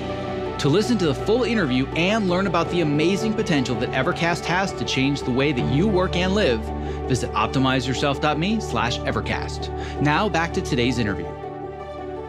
To 0.59 0.69
listen 0.69 0.97
to 0.99 1.05
the 1.07 1.15
full 1.15 1.43
interview 1.43 1.85
and 1.95 2.29
learn 2.29 2.47
about 2.47 2.69
the 2.69 2.81
amazing 2.81 3.33
potential 3.33 3.75
that 3.79 3.89
Evercast 3.91 4.45
has 4.45 4.71
to 4.73 4.85
change 4.85 5.21
the 5.21 5.31
way 5.31 5.51
that 5.51 5.73
you 5.73 5.87
work 5.87 6.15
and 6.15 6.33
live, 6.33 6.61
visit 7.07 7.31
optimizeyourself.me 7.31 8.61
slash 8.61 8.99
Evercast. 8.99 10.01
Now 10.01 10.29
back 10.29 10.53
to 10.53 10.61
today's 10.61 10.99
interview. 10.99 11.27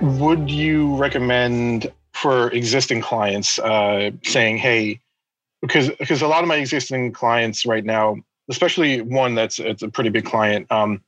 Would 0.00 0.50
you 0.50 0.96
recommend 0.96 1.92
for 2.16 2.50
existing 2.50 3.00
clients 3.00 3.58
uh, 3.58 4.10
saying, 4.22 4.58
hey, 4.58 5.00
because 5.62 5.90
because 5.98 6.22
a 6.22 6.28
lot 6.28 6.42
of 6.42 6.48
my 6.48 6.56
existing 6.56 7.12
clients 7.12 7.66
right 7.66 7.84
now, 7.84 8.16
especially 8.48 9.00
one 9.02 9.34
that's 9.34 9.58
it's 9.58 9.82
a 9.82 9.88
pretty 9.88 10.10
big 10.10 10.24
client, 10.24 10.70
um, 10.70 11.02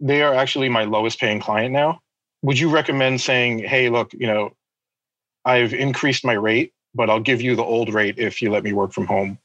they 0.00 0.22
are 0.22 0.34
actually 0.34 0.68
my 0.68 0.84
lowest 0.84 1.20
paying 1.20 1.40
client 1.40 1.72
now. 1.72 2.00
Would 2.42 2.58
you 2.58 2.68
recommend 2.70 3.20
saying, 3.20 3.60
hey, 3.60 3.88
look, 3.88 4.12
you 4.12 4.26
know, 4.26 4.52
I've 5.44 5.72
increased 5.72 6.24
my 6.24 6.34
rate, 6.34 6.72
but 6.94 7.08
I'll 7.08 7.20
give 7.20 7.40
you 7.40 7.56
the 7.56 7.64
old 7.64 7.92
rate 7.92 8.18
if 8.18 8.42
you 8.42 8.50
let 8.50 8.64
me 8.64 8.72
work 8.72 8.92
from 8.92 9.06
home? 9.06 9.38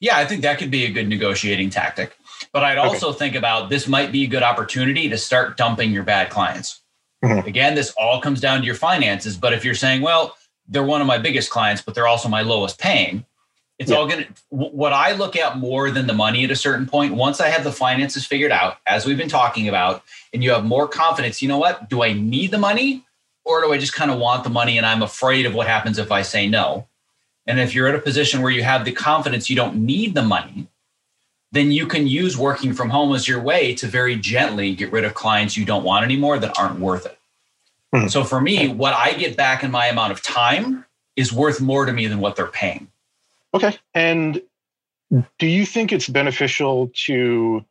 Yeah, 0.00 0.16
I 0.16 0.26
think 0.26 0.42
that 0.42 0.58
could 0.58 0.70
be 0.70 0.84
a 0.84 0.90
good 0.90 1.08
negotiating 1.08 1.70
tactic. 1.70 2.16
But 2.52 2.62
I'd 2.62 2.78
also 2.78 3.08
okay. 3.08 3.18
think 3.18 3.34
about 3.34 3.68
this 3.68 3.88
might 3.88 4.12
be 4.12 4.24
a 4.24 4.28
good 4.28 4.42
opportunity 4.42 5.08
to 5.08 5.18
start 5.18 5.56
dumping 5.56 5.92
your 5.92 6.04
bad 6.04 6.30
clients. 6.30 6.80
Mm-hmm. 7.24 7.48
Again, 7.48 7.74
this 7.74 7.92
all 7.98 8.20
comes 8.20 8.40
down 8.40 8.60
to 8.60 8.66
your 8.66 8.74
finances. 8.74 9.36
But 9.36 9.52
if 9.52 9.64
you're 9.64 9.74
saying, 9.74 10.02
well, 10.02 10.36
they're 10.68 10.84
one 10.84 11.00
of 11.00 11.06
my 11.06 11.18
biggest 11.18 11.50
clients, 11.50 11.82
but 11.82 11.94
they're 11.94 12.06
also 12.06 12.28
my 12.28 12.42
lowest 12.42 12.78
paying, 12.78 13.24
it's 13.78 13.90
yeah. 13.90 13.96
all 13.96 14.08
going 14.08 14.24
to, 14.24 14.32
what 14.50 14.92
I 14.92 15.12
look 15.12 15.36
at 15.36 15.56
more 15.56 15.90
than 15.90 16.06
the 16.06 16.12
money 16.12 16.44
at 16.44 16.50
a 16.50 16.56
certain 16.56 16.86
point, 16.86 17.14
once 17.14 17.40
I 17.40 17.48
have 17.48 17.64
the 17.64 17.72
finances 17.72 18.26
figured 18.26 18.50
out, 18.50 18.78
as 18.86 19.06
we've 19.06 19.16
been 19.16 19.28
talking 19.28 19.68
about, 19.68 20.02
and 20.32 20.42
you 20.42 20.50
have 20.50 20.64
more 20.64 20.88
confidence, 20.88 21.40
you 21.40 21.48
know 21.48 21.58
what? 21.58 21.88
Do 21.88 22.02
I 22.02 22.12
need 22.12 22.50
the 22.50 22.58
money 22.58 23.04
or 23.44 23.62
do 23.62 23.72
I 23.72 23.78
just 23.78 23.94
kind 23.94 24.10
of 24.10 24.18
want 24.18 24.44
the 24.44 24.50
money 24.50 24.76
and 24.76 24.86
I'm 24.86 25.02
afraid 25.02 25.46
of 25.46 25.54
what 25.54 25.66
happens 25.66 25.98
if 25.98 26.10
I 26.12 26.22
say 26.22 26.48
no? 26.48 26.86
And 27.46 27.58
if 27.58 27.74
you're 27.74 27.88
at 27.88 27.94
a 27.94 28.00
position 28.00 28.42
where 28.42 28.50
you 28.50 28.62
have 28.62 28.84
the 28.84 28.92
confidence 28.92 29.48
you 29.48 29.56
don't 29.56 29.76
need 29.76 30.14
the 30.14 30.22
money, 30.22 30.66
then 31.52 31.72
you 31.72 31.86
can 31.86 32.06
use 32.06 32.36
working 32.36 32.74
from 32.74 32.90
home 32.90 33.14
as 33.14 33.26
your 33.26 33.40
way 33.40 33.74
to 33.74 33.86
very 33.86 34.16
gently 34.16 34.74
get 34.74 34.92
rid 34.92 35.04
of 35.04 35.14
clients 35.14 35.56
you 35.56 35.64
don't 35.64 35.84
want 35.84 36.04
anymore 36.04 36.38
that 36.38 36.58
aren't 36.58 36.78
worth 36.78 37.06
it. 37.06 37.18
Mm-hmm. 37.94 38.08
So 38.08 38.22
for 38.24 38.40
me, 38.40 38.68
what 38.68 38.92
I 38.94 39.14
get 39.14 39.36
back 39.36 39.64
in 39.64 39.70
my 39.70 39.86
amount 39.86 40.12
of 40.12 40.22
time 40.22 40.84
is 41.16 41.32
worth 41.32 41.60
more 41.60 41.86
to 41.86 41.92
me 41.92 42.06
than 42.06 42.20
what 42.20 42.36
they're 42.36 42.46
paying. 42.46 42.88
Okay. 43.54 43.76
And 43.94 44.42
do 45.38 45.46
you 45.46 45.64
think 45.64 45.90
it's 45.90 46.08
beneficial 46.08 46.90
to 47.06 47.64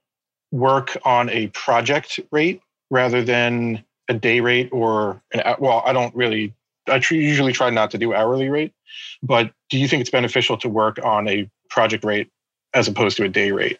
work 0.52 0.98
on 1.06 1.30
a 1.30 1.48
project 1.48 2.20
rate 2.32 2.62
rather 2.90 3.24
than 3.24 3.84
a 4.10 4.14
day 4.14 4.40
rate 4.40 4.70
or 4.72 5.22
an 5.34 5.56
well 5.60 5.84
i 5.86 5.92
don't 5.92 6.16
really 6.16 6.54
i 6.88 7.02
usually 7.12 7.52
try 7.52 7.70
not 7.70 7.92
to 7.92 7.98
do 7.98 8.14
hourly 8.14 8.50
rate 8.50 8.74
but 9.22 9.52
do 9.70 9.78
you 9.78 9.88
think 9.88 10.00
it's 10.00 10.10
beneficial 10.10 10.58
to 10.58 10.70
work 10.70 10.98
on 11.04 11.28
a 11.28 11.50
project 11.70 12.06
rate 12.06 12.30
as 12.74 12.88
opposed 12.88 13.18
to 13.18 13.24
a 13.24 13.30
day 13.30 13.52
rate. 13.52 13.80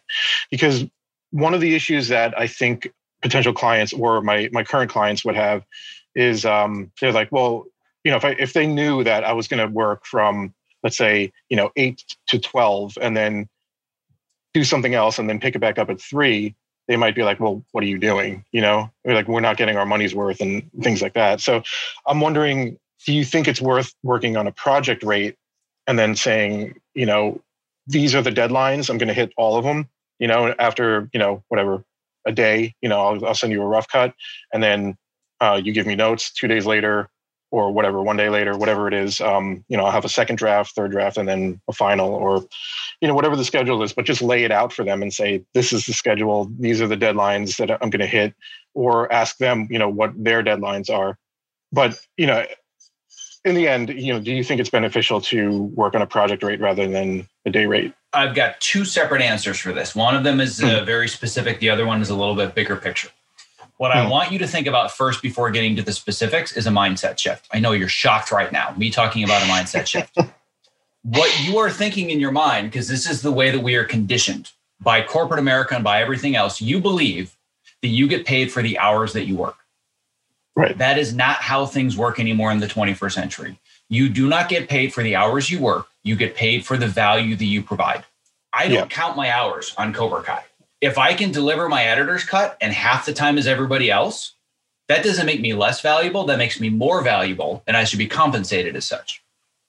Because 0.50 0.86
one 1.32 1.54
of 1.54 1.62
the 1.62 1.76
issues 1.76 2.08
that 2.08 2.38
i 2.40 2.48
think 2.48 2.92
potential 3.22 3.54
clients 3.54 3.94
or 3.94 4.22
my 4.22 4.50
my 4.52 4.64
current 4.64 4.92
clients 4.92 5.26
would 5.26 5.36
have 5.36 5.64
is 6.16 6.46
um, 6.46 6.92
they're 7.00 7.12
like 7.12 7.32
well 7.32 7.66
you 8.04 8.12
know 8.12 8.18
if 8.18 8.26
I, 8.26 8.36
if 8.40 8.54
they 8.54 8.68
knew 8.68 9.04
that 9.04 9.24
i 9.24 9.34
was 9.34 9.48
going 9.48 9.66
to 9.66 9.72
work 9.72 10.06
from 10.06 10.54
let's 10.84 10.98
say 10.98 11.32
you 11.50 11.58
know 11.58 11.72
8 11.76 12.04
to 12.28 12.40
12 12.40 12.98
and 13.02 13.16
then 13.16 13.48
do 14.54 14.64
something 14.64 14.94
else 14.94 15.20
and 15.20 15.30
then 15.30 15.40
pick 15.40 15.56
it 15.56 15.60
back 15.60 15.78
up 15.78 15.90
at 15.90 16.02
3 16.02 16.56
they 16.88 16.96
might 16.96 17.16
be 17.16 17.24
like 17.24 17.40
well 17.40 17.64
what 17.72 17.84
are 17.84 17.88
you 17.88 18.00
doing 18.00 18.44
you 18.52 18.62
know? 18.62 18.90
We're 19.04 19.14
like 19.14 19.28
we're 19.28 19.42
not 19.42 19.58
getting 19.58 19.78
our 19.78 19.86
money's 19.86 20.16
worth 20.16 20.42
and 20.42 20.70
things 20.82 21.02
like 21.02 21.14
that. 21.14 21.42
So 21.42 21.64
i'm 22.06 22.22
wondering 22.22 22.80
do 23.06 23.14
you 23.14 23.26
think 23.26 23.48
it's 23.48 23.62
worth 23.62 23.94
working 24.04 24.38
on 24.38 24.48
a 24.48 24.52
project 24.52 25.04
rate 25.04 25.36
and 25.88 26.00
then 26.00 26.16
saying 26.16 26.80
you 26.94 27.06
know 27.06 27.42
these 27.88 28.14
are 28.14 28.22
the 28.22 28.32
deadlines 28.32 28.90
i'm 28.90 28.98
going 28.98 29.08
to 29.08 29.14
hit 29.14 29.32
all 29.38 29.58
of 29.58 29.64
them 29.64 29.88
you 30.20 30.28
know 30.28 30.54
after 30.60 31.10
you 31.14 31.20
know 31.20 31.44
whatever 31.48 31.84
a 32.26 32.32
day 32.32 32.74
you 32.82 32.90
know 32.90 33.00
i'll, 33.00 33.26
I'll 33.26 33.36
send 33.36 33.54
you 33.54 33.62
a 33.62 33.68
rough 33.68 33.88
cut 33.88 34.14
and 34.54 34.62
then 34.62 34.98
uh, 35.40 35.60
you 35.64 35.72
give 35.72 35.86
me 35.86 35.96
notes 35.96 36.32
two 36.32 36.48
days 36.48 36.66
later 36.66 37.10
or 37.52 37.72
whatever, 37.72 38.02
one 38.02 38.18
day 38.18 38.30
later, 38.30 38.58
whatever 38.58 38.88
it 38.88 38.94
is, 38.94 39.22
um, 39.22 39.64
you 39.70 39.78
know, 39.78 39.86
I'll 39.86 39.92
have 39.92 40.06
a 40.06 40.10
second 40.10 40.36
draft, 40.36 40.76
third 40.76 40.92
draft, 40.92 41.18
and 41.18 41.28
then 41.28 41.62
a 41.68 41.74
final, 41.74 42.10
or 42.10 42.46
you 43.00 43.08
know, 43.08 43.14
whatever 43.14 43.36
the 43.36 43.46
schedule 43.46 43.82
is. 43.84 43.94
But 43.94 44.06
just 44.06 44.22
lay 44.22 44.44
it 44.44 44.52
out 44.52 44.74
for 44.74 44.84
them 44.84 45.02
and 45.02 45.14
say, 45.14 45.44
this 45.54 45.72
is 45.72 45.86
the 45.86 45.94
schedule. 45.94 46.52
These 46.60 46.82
are 46.82 46.88
the 46.88 46.98
deadlines 46.98 47.58
that 47.58 47.72
I'm 47.72 47.90
going 47.90 48.02
to 48.02 48.06
hit, 48.06 48.34
or 48.74 49.12
ask 49.14 49.38
them, 49.38 49.68
you 49.70 49.80
know, 49.80 49.90
what 49.90 50.12
their 50.22 50.44
deadlines 50.44 50.90
are. 50.90 51.18
But 51.72 52.00
you 52.18 52.28
know, 52.28 52.46
in 53.48 53.56
the 53.56 53.68
end, 53.68 53.90
you 53.90 54.14
know, 54.14 54.20
do 54.20 54.32
you 54.32 54.44
think 54.44 54.60
it's 54.60 54.70
beneficial 54.70 55.22
to 55.22 55.64
work 55.76 55.96
on 55.96 56.02
a 56.02 56.06
project 56.06 56.44
rate 56.44 56.60
rather 56.60 56.88
than 56.88 57.28
a 57.46 57.50
day 57.50 57.66
rate? 57.66 57.94
I've 58.14 58.36
got 58.36 58.60
two 58.60 58.84
separate 58.84 59.22
answers 59.22 59.58
for 59.58 59.72
this. 59.72 59.96
One 59.96 60.16
of 60.16 60.24
them 60.24 60.42
is 60.42 60.62
uh, 60.62 60.80
hmm. 60.80 60.86
very 60.86 61.08
specific. 61.08 61.60
The 61.60 61.70
other 61.70 61.86
one 61.86 62.02
is 62.02 62.10
a 62.10 62.16
little 62.16 62.36
bit 62.36 62.54
bigger 62.54 62.76
picture. 62.76 63.10
What 63.78 63.92
I 63.92 64.04
hmm. 64.04 64.10
want 64.10 64.32
you 64.32 64.40
to 64.40 64.48
think 64.48 64.68
about 64.68 64.92
first 64.92 65.22
before 65.22 65.50
getting 65.50 65.76
to 65.78 65.82
the 65.82 65.94
specifics 65.94 66.52
is 66.52 66.68
a 66.68 66.72
mindset 66.72 67.18
shift. 67.18 67.48
I 67.54 67.60
know 67.60 67.72
you're 67.72 67.88
shocked 67.88 68.32
right 68.32 68.52
now, 68.52 68.74
me 68.78 68.90
talking 68.90 69.24
about 69.24 69.42
a 69.42 69.46
mindset 69.46 69.86
shift. 69.88 70.18
what 71.04 71.46
you 71.46 71.58
are 71.58 71.70
thinking 71.70 72.10
in 72.10 72.20
your 72.20 72.32
mind, 72.32 72.70
because 72.70 72.88
this 72.88 73.10
is 73.10 73.22
the 73.22 73.32
way 73.32 73.50
that 73.52 73.62
we 73.62 73.76
are 73.76 73.86
conditioned 73.86 74.52
by 74.82 75.02
corporate 75.02 75.40
America 75.40 75.74
and 75.74 75.84
by 75.84 76.02
everything 76.02 76.36
else, 76.36 76.62
you 76.62 76.80
believe 76.80 77.36
that 77.82 77.88
you 77.88 78.08
get 78.08 78.26
paid 78.26 78.52
for 78.52 78.62
the 78.62 78.78
hours 78.78 79.14
that 79.14 79.26
you 79.26 79.36
work. 79.36 79.58
Right. 80.58 80.78
That 80.78 80.98
is 80.98 81.14
not 81.14 81.38
how 81.38 81.66
things 81.66 81.96
work 81.96 82.20
anymore 82.20 82.52
in 82.52 82.60
the 82.60 82.68
21st 82.68 83.14
century. 83.14 83.60
You 83.90 84.10
do 84.10 84.28
not 84.28 84.50
get 84.50 84.68
paid 84.68 84.94
for 84.94 85.04
the 85.04 85.16
hours 85.16 85.50
you 85.50 85.62
work, 85.62 85.88
you 86.04 86.16
get 86.16 86.36
paid 86.36 86.66
for 86.66 86.76
the 86.76 86.88
value 86.88 87.36
that 87.36 87.46
you 87.46 87.64
provide. 87.64 88.04
I 88.52 88.68
don't 88.68 88.78
yeah. 88.78 88.88
count 88.88 89.16
my 89.16 89.32
hours 89.32 89.74
on 89.78 89.94
Cobra 89.94 90.24
Kai 90.24 90.44
if 90.82 90.98
I 90.98 91.14
can 91.14 91.32
deliver 91.32 91.70
my 91.70 91.84
editor's 91.84 92.24
cut 92.24 92.58
and 92.62 92.74
half 92.74 93.06
the 93.06 93.14
time 93.14 93.38
as 93.38 93.48
everybody 93.48 93.90
else, 93.90 94.34
that 94.88 95.04
doesn't 95.04 95.26
make 95.26 95.42
me 95.42 95.54
less 95.54 95.82
valuable. 95.82 96.26
That 96.26 96.38
makes 96.38 96.60
me 96.60 96.70
more 96.70 97.02
valuable, 97.02 97.64
and 97.68 97.76
I 97.76 97.84
should 97.84 98.00
be 98.00 98.08
compensated 98.08 98.76
as 98.76 98.86
such. 98.86 99.22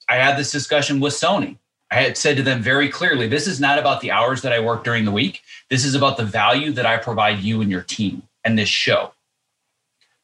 I 0.08 0.16
had 0.16 0.36
this 0.36 0.52
discussion 0.52 1.00
with 1.00 1.14
Sony. 1.14 1.56
I 1.90 1.96
had 1.96 2.16
said 2.18 2.36
to 2.36 2.42
them 2.42 2.60
very 2.62 2.88
clearly 2.88 3.26
this 3.26 3.46
is 3.46 3.60
not 3.60 3.78
about 3.78 4.00
the 4.00 4.10
hours 4.10 4.42
that 4.42 4.52
I 4.52 4.60
work 4.60 4.84
during 4.84 5.06
the 5.06 5.10
week. 5.10 5.42
This 5.70 5.84
is 5.84 5.94
about 5.94 6.18
the 6.18 6.24
value 6.24 6.70
that 6.72 6.86
I 6.86 6.98
provide 6.98 7.40
you 7.40 7.62
and 7.62 7.70
your 7.70 7.82
team 7.82 8.22
and 8.44 8.58
this 8.58 8.68
show. 8.68 9.12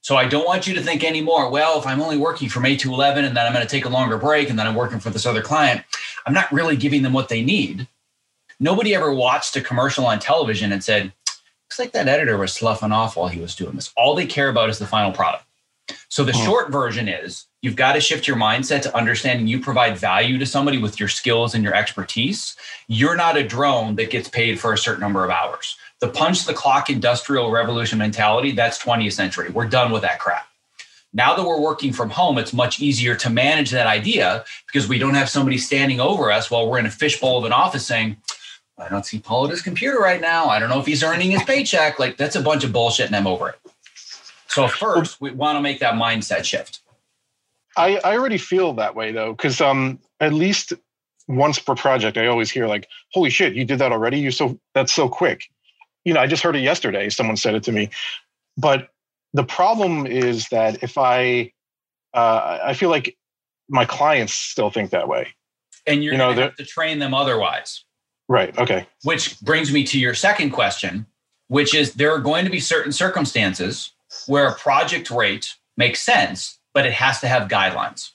So 0.04 0.16
I 0.16 0.26
don't 0.28 0.46
want 0.46 0.66
you 0.66 0.74
to 0.74 0.82
think 0.82 1.02
anymore, 1.02 1.50
well, 1.50 1.78
if 1.78 1.86
I'm 1.86 2.00
only 2.00 2.18
working 2.18 2.48
from 2.48 2.66
8 2.66 2.78
to 2.80 2.92
11 2.92 3.24
and 3.24 3.36
then 3.36 3.46
I'm 3.46 3.52
going 3.52 3.66
to 3.66 3.70
take 3.70 3.86
a 3.86 3.88
longer 3.88 4.18
break 4.18 4.50
and 4.50 4.58
then 4.58 4.66
I'm 4.66 4.74
working 4.74 5.00
for 5.00 5.10
this 5.10 5.26
other 5.26 5.42
client, 5.42 5.82
I'm 6.26 6.34
not 6.34 6.52
really 6.52 6.76
giving 6.76 7.02
them 7.02 7.12
what 7.12 7.28
they 7.28 7.42
need 7.42 7.88
nobody 8.60 8.94
ever 8.94 9.12
watched 9.12 9.56
a 9.56 9.60
commercial 9.60 10.06
on 10.06 10.18
television 10.18 10.72
and 10.72 10.82
said, 10.82 11.12
looks 11.66 11.78
like 11.78 11.92
that 11.92 12.08
editor 12.08 12.38
was 12.38 12.52
sloughing 12.52 12.92
off 12.92 13.16
while 13.16 13.28
he 13.28 13.40
was 13.40 13.54
doing 13.54 13.74
this. 13.74 13.92
All 13.96 14.14
they 14.14 14.26
care 14.26 14.48
about 14.48 14.70
is 14.70 14.78
the 14.78 14.86
final 14.86 15.12
product. 15.12 15.44
So 16.08 16.24
the 16.24 16.32
hmm. 16.32 16.44
short 16.44 16.72
version 16.72 17.08
is 17.08 17.46
you've 17.60 17.76
got 17.76 17.92
to 17.92 18.00
shift 18.00 18.26
your 18.26 18.36
mindset 18.36 18.82
to 18.82 18.96
understanding 18.96 19.46
you 19.46 19.60
provide 19.60 19.98
value 19.98 20.38
to 20.38 20.46
somebody 20.46 20.78
with 20.78 20.98
your 20.98 21.08
skills 21.08 21.54
and 21.54 21.62
your 21.62 21.74
expertise. 21.74 22.56
You're 22.88 23.16
not 23.16 23.36
a 23.36 23.46
drone 23.46 23.96
that 23.96 24.10
gets 24.10 24.28
paid 24.28 24.58
for 24.58 24.72
a 24.72 24.78
certain 24.78 25.00
number 25.00 25.24
of 25.24 25.30
hours. 25.30 25.76
The 26.04 26.10
punch 26.10 26.44
the 26.44 26.52
clock 26.52 26.90
industrial 26.90 27.50
revolution 27.50 27.96
mentality, 27.98 28.52
that's 28.52 28.78
20th 28.78 29.14
century. 29.14 29.48
We're 29.48 29.66
done 29.66 29.90
with 29.90 30.02
that 30.02 30.18
crap. 30.18 30.46
Now 31.14 31.34
that 31.34 31.42
we're 31.42 31.58
working 31.58 31.94
from 31.94 32.10
home, 32.10 32.36
it's 32.36 32.52
much 32.52 32.78
easier 32.78 33.14
to 33.14 33.30
manage 33.30 33.70
that 33.70 33.86
idea 33.86 34.44
because 34.66 34.86
we 34.86 34.98
don't 34.98 35.14
have 35.14 35.30
somebody 35.30 35.56
standing 35.56 36.00
over 36.00 36.30
us 36.30 36.50
while 36.50 36.68
we're 36.68 36.78
in 36.78 36.84
a 36.84 36.90
fishbowl 36.90 37.38
of 37.38 37.46
an 37.46 37.52
office 37.52 37.86
saying, 37.86 38.18
I 38.76 38.90
don't 38.90 39.06
see 39.06 39.18
Paul 39.18 39.46
at 39.46 39.50
his 39.52 39.62
computer 39.62 39.98
right 39.98 40.20
now. 40.20 40.44
I 40.48 40.58
don't 40.58 40.68
know 40.68 40.78
if 40.78 40.84
he's 40.84 41.02
earning 41.02 41.30
his 41.30 41.42
paycheck. 41.44 41.98
Like 41.98 42.18
that's 42.18 42.36
a 42.36 42.42
bunch 42.42 42.64
of 42.64 42.70
bullshit 42.70 43.06
and 43.06 43.16
I'm 43.16 43.26
over 43.26 43.48
it. 43.48 43.58
So 44.48 44.68
first 44.68 45.22
we 45.22 45.30
want 45.30 45.56
to 45.56 45.62
make 45.62 45.80
that 45.80 45.94
mindset 45.94 46.44
shift. 46.44 46.80
I, 47.78 47.96
I 48.04 48.14
already 48.18 48.36
feel 48.36 48.74
that 48.74 48.94
way 48.94 49.10
though, 49.10 49.32
because 49.32 49.58
um 49.62 50.00
at 50.20 50.34
least 50.34 50.74
once 51.28 51.58
per 51.58 51.74
project, 51.74 52.18
I 52.18 52.26
always 52.26 52.50
hear 52.50 52.66
like, 52.66 52.88
holy 53.14 53.30
shit, 53.30 53.54
you 53.54 53.64
did 53.64 53.78
that 53.78 53.90
already? 53.90 54.18
You 54.18 54.30
so 54.30 54.60
that's 54.74 54.92
so 54.92 55.08
quick. 55.08 55.48
You 56.04 56.12
know, 56.12 56.20
I 56.20 56.26
just 56.26 56.42
heard 56.42 56.56
it 56.56 56.60
yesterday. 56.62 57.08
Someone 57.08 57.36
said 57.36 57.54
it 57.54 57.62
to 57.64 57.72
me. 57.72 57.90
But 58.56 58.88
the 59.32 59.44
problem 59.44 60.06
is 60.06 60.48
that 60.48 60.82
if 60.82 60.96
I, 60.98 61.52
uh, 62.12 62.58
I 62.64 62.74
feel 62.74 62.90
like 62.90 63.16
my 63.68 63.84
clients 63.84 64.32
still 64.32 64.70
think 64.70 64.90
that 64.90 65.08
way. 65.08 65.28
And 65.86 66.02
you're 66.04 66.12
You 66.14 66.18
know, 66.18 66.34
going 66.34 66.52
to 66.56 66.64
train 66.64 66.98
them 66.98 67.14
otherwise. 67.14 67.84
Right. 68.28 68.56
Okay. 68.58 68.86
Which 69.02 69.40
brings 69.40 69.72
me 69.72 69.84
to 69.84 69.98
your 69.98 70.14
second 70.14 70.50
question, 70.50 71.06
which 71.48 71.74
is 71.74 71.94
there 71.94 72.12
are 72.12 72.20
going 72.20 72.44
to 72.44 72.50
be 72.50 72.60
certain 72.60 72.92
circumstances 72.92 73.92
where 74.26 74.46
a 74.46 74.54
project 74.54 75.10
rate 75.10 75.54
makes 75.76 76.00
sense, 76.00 76.58
but 76.72 76.86
it 76.86 76.92
has 76.92 77.20
to 77.20 77.28
have 77.28 77.48
guidelines. 77.48 78.10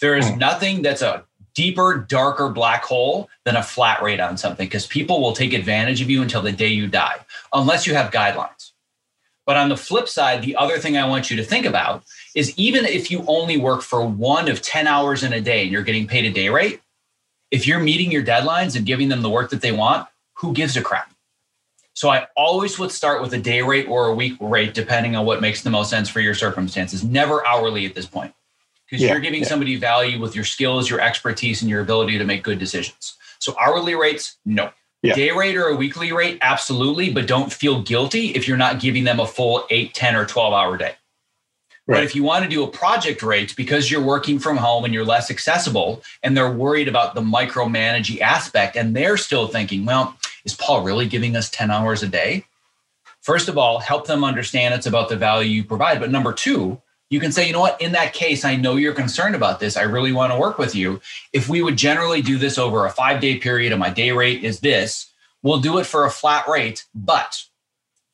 There 0.00 0.16
is 0.16 0.28
Hmm. 0.30 0.38
nothing 0.38 0.82
that's 0.82 1.02
a 1.02 1.24
deeper, 1.54 2.06
darker 2.08 2.48
black 2.48 2.84
hole 2.84 3.28
than 3.44 3.56
a 3.56 3.62
flat 3.62 4.02
rate 4.02 4.20
on 4.20 4.36
something 4.36 4.66
because 4.66 4.86
people 4.86 5.20
will 5.20 5.32
take 5.32 5.52
advantage 5.52 6.00
of 6.00 6.10
you 6.10 6.22
until 6.22 6.42
the 6.42 6.52
day 6.52 6.68
you 6.68 6.86
die, 6.86 7.16
unless 7.52 7.86
you 7.86 7.94
have 7.94 8.12
guidelines. 8.12 8.72
But 9.46 9.56
on 9.56 9.68
the 9.68 9.76
flip 9.76 10.08
side, 10.08 10.42
the 10.42 10.56
other 10.56 10.78
thing 10.78 10.96
I 10.96 11.08
want 11.08 11.30
you 11.30 11.36
to 11.36 11.44
think 11.44 11.66
about 11.66 12.04
is 12.34 12.56
even 12.56 12.84
if 12.84 13.10
you 13.10 13.24
only 13.26 13.56
work 13.56 13.82
for 13.82 14.06
one 14.06 14.48
of 14.48 14.62
10 14.62 14.86
hours 14.86 15.22
in 15.22 15.32
a 15.32 15.40
day 15.40 15.62
and 15.62 15.72
you're 15.72 15.82
getting 15.82 16.06
paid 16.06 16.24
a 16.24 16.30
day 16.30 16.48
rate, 16.48 16.80
if 17.50 17.66
you're 17.66 17.80
meeting 17.80 18.12
your 18.12 18.22
deadlines 18.22 18.76
and 18.76 18.86
giving 18.86 19.08
them 19.08 19.22
the 19.22 19.30
work 19.30 19.50
that 19.50 19.60
they 19.60 19.72
want, 19.72 20.06
who 20.34 20.52
gives 20.52 20.76
a 20.76 20.82
crap? 20.82 21.12
So 21.94 22.08
I 22.08 22.28
always 22.36 22.78
would 22.78 22.92
start 22.92 23.20
with 23.20 23.34
a 23.34 23.38
day 23.38 23.62
rate 23.62 23.88
or 23.88 24.06
a 24.06 24.14
week 24.14 24.36
rate, 24.40 24.72
depending 24.72 25.16
on 25.16 25.26
what 25.26 25.40
makes 25.40 25.62
the 25.62 25.70
most 25.70 25.90
sense 25.90 26.08
for 26.08 26.20
your 26.20 26.34
circumstances, 26.34 27.02
never 27.02 27.44
hourly 27.46 27.84
at 27.86 27.94
this 27.94 28.06
point. 28.06 28.32
Because 28.90 29.04
Yeah, 29.04 29.12
you're 29.12 29.20
giving 29.20 29.42
yeah. 29.42 29.48
somebody 29.48 29.76
value 29.76 30.20
with 30.20 30.34
your 30.34 30.44
skills, 30.44 30.90
your 30.90 31.00
expertise, 31.00 31.62
and 31.62 31.70
your 31.70 31.80
ability 31.80 32.18
to 32.18 32.24
make 32.24 32.42
good 32.42 32.58
decisions. 32.58 33.14
So 33.38 33.54
hourly 33.60 33.94
rates, 33.94 34.36
no. 34.44 34.70
Yeah. 35.02 35.14
Day 35.14 35.30
rate 35.30 35.56
or 35.56 35.68
a 35.68 35.76
weekly 35.76 36.12
rate, 36.12 36.38
absolutely, 36.42 37.10
but 37.10 37.26
don't 37.26 37.50
feel 37.52 37.80
guilty 37.80 38.28
if 38.34 38.46
you're 38.46 38.58
not 38.58 38.80
giving 38.80 39.04
them 39.04 39.18
a 39.20 39.26
full 39.26 39.64
8, 39.70 39.94
10, 39.94 40.14
or 40.16 40.26
12 40.26 40.52
hour 40.52 40.76
day. 40.76 40.96
But 41.86 41.94
Right. 41.94 42.04
if 42.04 42.14
you 42.14 42.22
want 42.22 42.44
to 42.44 42.50
do 42.50 42.62
a 42.62 42.68
project 42.68 43.22
rate 43.22 43.56
because 43.56 43.90
you're 43.90 44.02
working 44.02 44.38
from 44.38 44.58
home 44.58 44.84
and 44.84 44.92
you're 44.92 45.04
less 45.04 45.30
accessible 45.30 46.02
and 46.22 46.36
they're 46.36 46.50
worried 46.50 46.86
about 46.86 47.14
the 47.14 47.22
micromanaging 47.22 48.20
aspect 48.20 48.76
and 48.76 48.94
they're 48.94 49.16
still 49.16 49.48
thinking, 49.48 49.86
well, 49.86 50.16
is 50.44 50.54
Paul 50.54 50.82
really 50.82 51.06
giving 51.06 51.34
us 51.34 51.48
10 51.48 51.70
hours 51.70 52.02
a 52.02 52.08
day? 52.08 52.44
First 53.22 53.48
of 53.48 53.56
all, 53.56 53.78
help 53.78 54.06
them 54.06 54.22
understand 54.24 54.74
it's 54.74 54.86
about 54.86 55.08
the 55.08 55.16
value 55.16 55.50
you 55.50 55.64
provide. 55.64 55.98
But 56.00 56.10
number 56.10 56.32
two, 56.32 56.80
you 57.10 57.18
can 57.20 57.32
say, 57.32 57.46
you 57.46 57.52
know 57.52 57.60
what, 57.60 57.80
in 57.80 57.92
that 57.92 58.12
case, 58.14 58.44
I 58.44 58.54
know 58.56 58.76
you're 58.76 58.94
concerned 58.94 59.34
about 59.34 59.58
this. 59.60 59.76
I 59.76 59.82
really 59.82 60.12
want 60.12 60.32
to 60.32 60.38
work 60.38 60.58
with 60.58 60.74
you. 60.76 61.00
If 61.32 61.48
we 61.48 61.60
would 61.60 61.76
generally 61.76 62.22
do 62.22 62.38
this 62.38 62.56
over 62.56 62.86
a 62.86 62.90
five 62.90 63.20
day 63.20 63.36
period 63.38 63.72
and 63.72 63.80
my 63.80 63.90
day 63.90 64.12
rate 64.12 64.44
is 64.44 64.60
this, 64.60 65.12
we'll 65.42 65.60
do 65.60 65.78
it 65.78 65.86
for 65.86 66.04
a 66.04 66.10
flat 66.10 66.46
rate, 66.48 66.86
but 66.94 67.42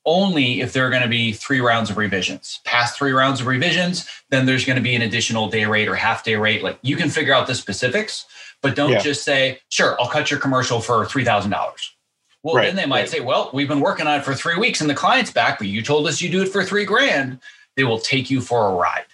only 0.07 0.61
if 0.61 0.73
there 0.73 0.87
are 0.87 0.91
going 0.91 1.03
to 1.03 1.09
be 1.09 1.33
three 1.33 1.61
rounds 1.61 1.91
of 1.91 1.97
revisions. 1.97 2.61
Past 2.65 2.97
three 2.97 3.13
rounds 3.13 3.41
of 3.41 3.47
revisions, 3.47 4.09
then 4.31 4.47
there's 4.47 4.65
going 4.65 4.77
to 4.77 4.83
be 4.83 4.95
an 4.95 5.03
additional 5.03 5.49
day 5.49 5.65
rate 5.67 5.89
or 5.89 5.95
half 5.97 6.25
day 6.25 6.37
rate. 6.37 6.63
Like 6.63 6.79
you 6.83 6.97
can 6.97 7.11
figure 7.11 7.35
out 7.35 7.47
the 7.47 7.55
specifics, 7.55 8.25
but 8.63 8.75
don't 8.77 8.93
Yeah. 8.93 9.01
just 9.01 9.25
say, 9.25 9.59
sure, 9.69 10.01
I'll 10.01 10.09
cut 10.09 10.31
your 10.31 10.41
commercial 10.41 10.81
for 10.81 11.05
$3,000. 11.05 11.91
Well, 12.43 12.55
Right, 12.55 12.67
then 12.67 12.77
they 12.77 12.87
might 12.87 13.01
right. 13.01 13.09
say, 13.09 13.21
well, 13.21 13.51
we've 13.53 13.67
been 13.67 13.81
working 13.81 14.07
on 14.07 14.21
it 14.21 14.25
for 14.25 14.33
three 14.33 14.57
weeks 14.57 14.81
and 14.81 14.89
the 14.89 14.95
client's 14.95 15.33
back, 15.33 15.59
but 15.59 15.67
you 15.67 15.83
told 15.83 16.07
us 16.07 16.23
you 16.23 16.31
do 16.31 16.41
it 16.43 16.49
for 16.49 16.65
three 16.65 16.85
grand. 16.85 17.41
They 17.77 17.85
will 17.85 17.99
take 17.99 18.31
you 18.31 18.41
for 18.41 18.69
a 18.69 18.75
ride. 18.75 19.07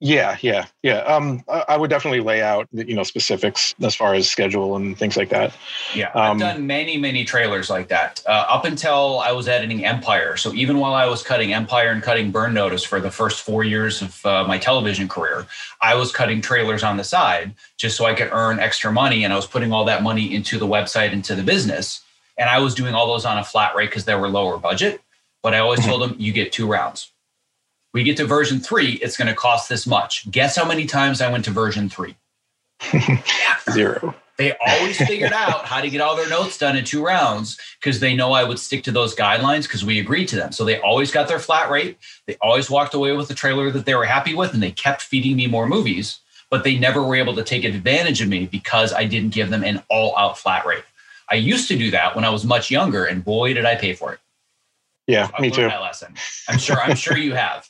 Yeah. 0.00 0.36
Yeah. 0.42 0.66
Yeah. 0.84 0.98
Um, 0.98 1.42
I, 1.48 1.76
would 1.76 1.90
definitely 1.90 2.20
lay 2.20 2.40
out, 2.40 2.68
you 2.70 2.94
know, 2.94 3.02
specifics 3.02 3.74
as 3.82 3.96
far 3.96 4.14
as 4.14 4.30
schedule 4.30 4.76
and 4.76 4.96
things 4.96 5.16
like 5.16 5.28
that. 5.30 5.52
Yeah, 5.92 6.10
Um, 6.10 6.22
I've 6.22 6.38
done 6.38 6.66
many, 6.68 6.96
many 6.96 7.24
trailers 7.24 7.68
like 7.68 7.88
that. 7.88 8.22
Uh, 8.24 8.46
up 8.48 8.64
until 8.64 9.18
I 9.18 9.32
was 9.32 9.48
editing 9.48 9.84
Empire. 9.84 10.36
So 10.36 10.52
even 10.54 10.78
while 10.78 10.94
I 10.94 11.06
was 11.06 11.24
cutting 11.24 11.52
Empire 11.52 11.90
and 11.90 12.00
cutting 12.00 12.30
Burn 12.30 12.54
Notice 12.54 12.84
for 12.84 13.00
the 13.00 13.10
first 13.10 13.40
four 13.40 13.64
years 13.64 14.00
of 14.00 14.24
uh, 14.24 14.44
my 14.44 14.56
television 14.56 15.08
career, 15.08 15.48
I 15.82 15.96
was 15.96 16.12
cutting 16.12 16.40
trailers 16.40 16.84
on 16.84 16.96
the 16.96 17.04
side 17.04 17.56
just 17.76 17.96
so 17.96 18.04
I 18.04 18.14
could 18.14 18.28
earn 18.30 18.60
extra 18.60 18.92
money. 18.92 19.24
And 19.24 19.32
I 19.32 19.36
was 19.36 19.46
putting 19.46 19.72
all 19.72 19.84
that 19.86 20.04
money 20.04 20.32
into 20.32 20.60
the 20.60 20.66
website, 20.66 21.10
into 21.12 21.34
the 21.34 21.42
business. 21.42 22.02
And 22.36 22.48
I 22.48 22.60
was 22.60 22.72
doing 22.76 22.94
all 22.94 23.08
those 23.08 23.24
on 23.24 23.36
a 23.36 23.42
flat 23.44 23.74
rate 23.74 23.90
because 23.90 24.04
they 24.04 24.14
were 24.14 24.28
lower 24.28 24.58
budget. 24.58 25.00
But 25.42 25.54
I 25.54 25.58
always 25.58 25.84
told 25.84 26.02
them, 26.02 26.14
you 26.20 26.32
get 26.32 26.52
two 26.52 26.68
rounds. 26.68 27.10
We 27.94 28.02
get 28.02 28.16
to 28.18 28.26
version 28.26 28.60
three, 28.60 28.92
it's 28.94 29.16
going 29.16 29.28
to 29.28 29.34
cost 29.34 29.68
this 29.68 29.86
much. 29.86 30.30
Guess 30.30 30.56
how 30.56 30.66
many 30.66 30.86
times 30.86 31.20
I 31.20 31.30
went 31.30 31.44
to 31.46 31.50
version 31.50 31.88
three? 31.88 32.16
Zero. 33.70 34.14
They 34.38 34.56
always 34.64 34.96
figured 34.96 35.32
out 35.32 35.64
how 35.64 35.80
to 35.80 35.90
get 35.90 36.00
all 36.00 36.14
their 36.14 36.28
notes 36.28 36.56
done 36.58 36.76
in 36.76 36.84
two 36.84 37.04
rounds 37.04 37.58
because 37.80 37.98
they 37.98 38.14
know 38.14 38.32
I 38.32 38.44
would 38.44 38.60
stick 38.60 38.84
to 38.84 38.92
those 38.92 39.16
guidelines 39.16 39.62
because 39.64 39.84
we 39.84 39.98
agreed 39.98 40.28
to 40.28 40.36
them. 40.36 40.52
So 40.52 40.64
they 40.64 40.78
always 40.78 41.10
got 41.10 41.26
their 41.26 41.40
flat 41.40 41.68
rate. 41.70 41.98
They 42.26 42.36
always 42.40 42.70
walked 42.70 42.94
away 42.94 43.12
with 43.16 43.28
a 43.30 43.34
trailer 43.34 43.72
that 43.72 43.84
they 43.84 43.96
were 43.96 44.04
happy 44.04 44.36
with, 44.36 44.54
and 44.54 44.62
they 44.62 44.70
kept 44.70 45.02
feeding 45.02 45.36
me 45.36 45.48
more 45.48 45.66
movies. 45.66 46.20
But 46.50 46.62
they 46.62 46.78
never 46.78 47.02
were 47.02 47.16
able 47.16 47.34
to 47.34 47.42
take 47.42 47.64
advantage 47.64 48.22
of 48.22 48.28
me 48.28 48.46
because 48.46 48.92
I 48.92 49.04
didn't 49.04 49.34
give 49.34 49.50
them 49.50 49.64
an 49.64 49.82
all 49.90 50.16
out 50.16 50.38
flat 50.38 50.64
rate. 50.64 50.84
I 51.30 51.34
used 51.34 51.66
to 51.68 51.76
do 51.76 51.90
that 51.90 52.14
when 52.14 52.24
I 52.24 52.30
was 52.30 52.44
much 52.44 52.70
younger, 52.70 53.04
and 53.04 53.24
boy, 53.24 53.54
did 53.54 53.64
I 53.64 53.74
pay 53.74 53.92
for 53.92 54.12
it. 54.12 54.20
Yeah. 55.08 55.28
I 55.36 55.42
Me 55.42 55.50
too. 55.50 55.66
lesson. 55.66 56.14
I'm 56.48 56.58
sure. 56.58 56.80
I'm 56.80 56.96
sure 56.96 57.16
you 57.16 57.34
have. 57.34 57.68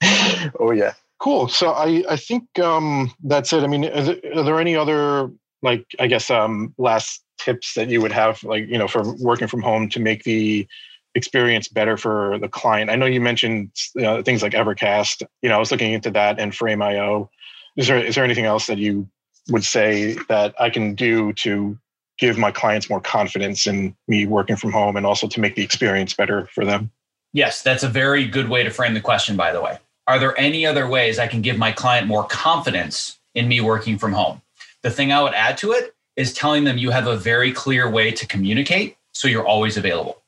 oh 0.60 0.72
yeah. 0.72 0.94
Cool. 1.18 1.48
So 1.48 1.70
i 1.70 2.02
i 2.08 2.16
think 2.16 2.58
um 2.58 3.12
that's 3.24 3.52
it. 3.52 3.62
I 3.62 3.66
mean 3.66 3.84
is 3.84 4.08
it, 4.08 4.24
are 4.36 4.42
there 4.42 4.60
any 4.60 4.76
other 4.76 5.30
like 5.62 5.84
i 5.98 6.06
guess 6.06 6.30
um 6.30 6.74
last 6.78 7.22
tips 7.38 7.74
that 7.74 7.88
you 7.88 8.00
would 8.00 8.12
have 8.12 8.42
like 8.44 8.66
you 8.68 8.78
know 8.78 8.88
for 8.88 9.14
working 9.16 9.48
from 9.48 9.62
home 9.62 9.88
to 9.90 10.00
make 10.00 10.24
the 10.24 10.66
experience 11.14 11.68
better 11.68 11.96
for 11.96 12.38
the 12.38 12.48
client? 12.48 12.90
I 12.90 12.96
know 12.96 13.06
you 13.06 13.20
mentioned 13.20 13.70
uh, 14.02 14.22
things 14.22 14.42
like 14.42 14.52
evercast. 14.52 15.22
You 15.42 15.48
know 15.48 15.56
i 15.56 15.58
was 15.58 15.70
looking 15.70 15.92
into 15.92 16.10
that 16.12 16.38
and 16.38 16.54
frame.io 16.54 17.30
is 17.76 17.86
there 17.86 17.98
is 17.98 18.14
there 18.14 18.24
anything 18.24 18.46
else 18.46 18.66
that 18.66 18.78
you 18.78 19.08
would 19.48 19.64
say 19.64 20.14
that 20.28 20.54
i 20.58 20.70
can 20.70 20.94
do 20.94 21.32
to 21.34 21.78
give 22.20 22.38
my 22.38 22.52
clients 22.52 22.88
more 22.88 23.00
confidence 23.00 23.66
in 23.66 23.96
me 24.06 24.26
working 24.26 24.54
from 24.54 24.70
home 24.70 24.96
and 24.96 25.06
also 25.06 25.26
to 25.26 25.40
make 25.40 25.56
the 25.56 25.62
experience 25.62 26.14
better 26.14 26.46
for 26.54 26.64
them? 26.64 26.92
Yes, 27.32 27.62
that's 27.62 27.82
a 27.82 27.88
very 27.88 28.26
good 28.26 28.48
way 28.48 28.62
to 28.62 28.70
frame 28.70 28.94
the 28.94 29.00
question, 29.00 29.36
by 29.36 29.52
the 29.52 29.60
way. 29.60 29.78
Are 30.10 30.18
there 30.18 30.36
any 30.40 30.66
other 30.66 30.88
ways 30.88 31.20
I 31.20 31.28
can 31.28 31.40
give 31.40 31.56
my 31.56 31.70
client 31.70 32.08
more 32.08 32.24
confidence 32.24 33.20
in 33.36 33.46
me 33.46 33.60
working 33.60 33.96
from 33.96 34.12
home? 34.12 34.42
The 34.82 34.90
thing 34.90 35.12
I 35.12 35.22
would 35.22 35.34
add 35.34 35.56
to 35.58 35.70
it 35.70 35.94
is 36.16 36.32
telling 36.32 36.64
them 36.64 36.78
you 36.78 36.90
have 36.90 37.06
a 37.06 37.16
very 37.16 37.52
clear 37.52 37.88
way 37.88 38.10
to 38.10 38.26
communicate 38.26 38.96
so 39.12 39.28
you're 39.28 39.46
always 39.46 39.76
available. 39.76 40.20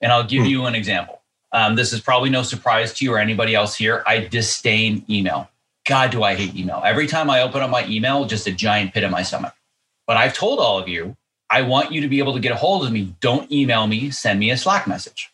And 0.00 0.10
I'll 0.10 0.24
give 0.24 0.42
Hmm. 0.42 0.48
you 0.48 0.66
an 0.66 0.74
example. 0.74 1.22
Um, 1.52 1.76
this 1.76 1.92
is 1.92 2.00
probably 2.00 2.28
no 2.28 2.42
surprise 2.42 2.92
to 2.94 3.04
you 3.04 3.14
or 3.14 3.18
anybody 3.20 3.54
else 3.54 3.76
here. 3.76 4.02
I 4.04 4.18
disdain 4.18 5.04
email. 5.08 5.48
God, 5.86 6.10
do 6.10 6.24
I 6.24 6.34
hate 6.34 6.56
email. 6.56 6.82
Every 6.84 7.06
time 7.06 7.30
I 7.30 7.42
open 7.42 7.62
up 7.62 7.70
my 7.70 7.86
email, 7.86 8.24
just 8.24 8.48
a 8.48 8.52
giant 8.52 8.92
pit 8.94 9.04
in 9.04 9.12
my 9.12 9.22
stomach. 9.22 9.54
But 10.08 10.16
I've 10.16 10.34
told 10.34 10.58
all 10.58 10.76
of 10.76 10.88
you, 10.88 11.16
I 11.50 11.62
want 11.62 11.92
you 11.92 12.00
to 12.00 12.08
be 12.08 12.18
able 12.18 12.34
to 12.34 12.40
get 12.40 12.50
a 12.50 12.56
hold 12.56 12.84
of 12.84 12.90
me. 12.90 13.14
Don't 13.20 13.50
email 13.52 13.86
me, 13.86 14.10
send 14.10 14.40
me 14.40 14.50
a 14.50 14.56
Slack 14.56 14.88
message. 14.88 15.29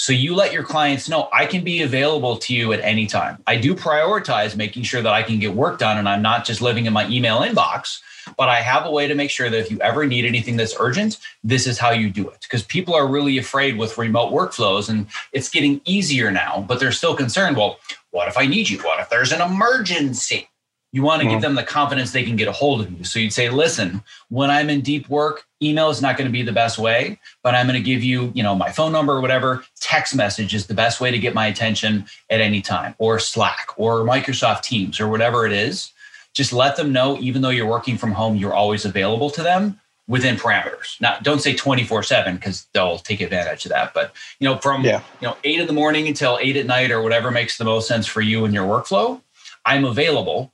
So 0.00 0.14
you 0.14 0.34
let 0.34 0.54
your 0.54 0.62
clients 0.62 1.10
know 1.10 1.28
I 1.30 1.44
can 1.44 1.62
be 1.62 1.82
available 1.82 2.38
to 2.38 2.54
you 2.54 2.72
at 2.72 2.80
any 2.80 3.06
time. 3.06 3.36
I 3.46 3.56
do 3.56 3.74
prioritize 3.74 4.56
making 4.56 4.84
sure 4.84 5.02
that 5.02 5.12
I 5.12 5.22
can 5.22 5.38
get 5.38 5.54
work 5.54 5.78
done 5.78 5.98
and 5.98 6.08
I'm 6.08 6.22
not 6.22 6.46
just 6.46 6.62
living 6.62 6.86
in 6.86 6.94
my 6.94 7.06
email 7.08 7.40
inbox, 7.40 8.00
but 8.38 8.48
I 8.48 8.62
have 8.62 8.86
a 8.86 8.90
way 8.90 9.08
to 9.08 9.14
make 9.14 9.28
sure 9.30 9.50
that 9.50 9.58
if 9.58 9.70
you 9.70 9.78
ever 9.82 10.06
need 10.06 10.24
anything 10.24 10.56
that's 10.56 10.74
urgent, 10.80 11.18
this 11.44 11.66
is 11.66 11.76
how 11.76 11.90
you 11.90 12.08
do 12.08 12.26
it. 12.30 12.38
Because 12.40 12.62
people 12.62 12.94
are 12.94 13.06
really 13.06 13.36
afraid 13.36 13.76
with 13.76 13.98
remote 13.98 14.32
workflows 14.32 14.88
and 14.88 15.06
it's 15.34 15.50
getting 15.50 15.82
easier 15.84 16.30
now, 16.30 16.64
but 16.66 16.80
they're 16.80 16.92
still 16.92 17.14
concerned. 17.14 17.58
Well, 17.58 17.78
what 18.10 18.26
if 18.26 18.38
I 18.38 18.46
need 18.46 18.70
you? 18.70 18.78
What 18.78 19.00
if 19.00 19.10
there's 19.10 19.32
an 19.32 19.42
emergency? 19.42 20.48
You 20.92 21.02
want 21.02 21.22
to 21.22 21.28
give 21.28 21.38
Mhm. 21.38 21.42
them 21.42 21.54
the 21.54 21.62
confidence 21.62 22.10
they 22.10 22.24
can 22.24 22.34
get 22.34 22.48
a 22.48 22.52
hold 22.52 22.80
of 22.80 22.90
you. 22.90 23.04
So 23.04 23.18
you'd 23.20 23.32
say, 23.32 23.48
listen, 23.48 24.02
when 24.28 24.50
I'm 24.50 24.68
in 24.68 24.80
deep 24.80 25.08
work, 25.08 25.44
email 25.62 25.88
is 25.90 26.02
not 26.02 26.16
going 26.16 26.26
to 26.26 26.32
be 26.32 26.42
the 26.42 26.50
best 26.52 26.78
way, 26.78 27.18
but 27.44 27.54
I'm 27.54 27.66
going 27.68 27.80
to 27.80 27.84
give 27.84 28.02
you, 28.02 28.32
you 28.34 28.42
know, 28.42 28.56
my 28.56 28.72
phone 28.72 28.90
number 28.90 29.12
or 29.12 29.20
whatever. 29.20 29.64
Text 29.80 30.16
message 30.16 30.52
is 30.52 30.66
the 30.66 30.74
best 30.74 31.00
way 31.00 31.12
to 31.12 31.18
get 31.18 31.32
my 31.32 31.46
attention 31.46 32.06
at 32.28 32.40
any 32.40 32.60
time, 32.60 32.96
or 32.98 33.20
Slack, 33.20 33.68
or 33.76 34.00
Microsoft 34.00 34.62
Teams, 34.62 34.98
or 34.98 35.08
whatever 35.08 35.46
it 35.46 35.52
is. 35.52 35.92
Just 36.34 36.52
let 36.52 36.74
them 36.76 36.92
know, 36.92 37.18
even 37.20 37.42
though 37.42 37.50
you're 37.50 37.66
working 37.66 37.96
from 37.96 38.12
home, 38.12 38.34
you're 38.36 38.54
always 38.54 38.84
available 38.84 39.30
to 39.30 39.42
them 39.44 39.78
within 40.08 40.36
parameters. 40.36 41.00
Now, 41.00 41.18
don't 41.22 41.40
say 41.40 41.54
24 41.54 42.02
seven 42.02 42.34
because 42.34 42.66
they'll 42.72 42.98
take 42.98 43.20
advantage 43.20 43.64
of 43.64 43.70
that. 43.70 43.94
But, 43.94 44.12
you 44.40 44.48
know, 44.48 44.58
from, 44.58 44.84
Yeah. 44.84 45.02
you 45.20 45.28
know, 45.28 45.36
eight 45.44 45.60
in 45.60 45.68
the 45.68 45.72
morning 45.72 46.08
until 46.08 46.36
eight 46.42 46.56
at 46.56 46.66
night 46.66 46.90
or 46.90 47.00
whatever 47.00 47.30
makes 47.30 47.58
the 47.58 47.64
most 47.64 47.86
sense 47.86 48.08
for 48.08 48.20
you 48.20 48.44
and 48.44 48.52
your 48.52 48.66
workflow, 48.66 49.20
I'm 49.64 49.84
available 49.84 50.52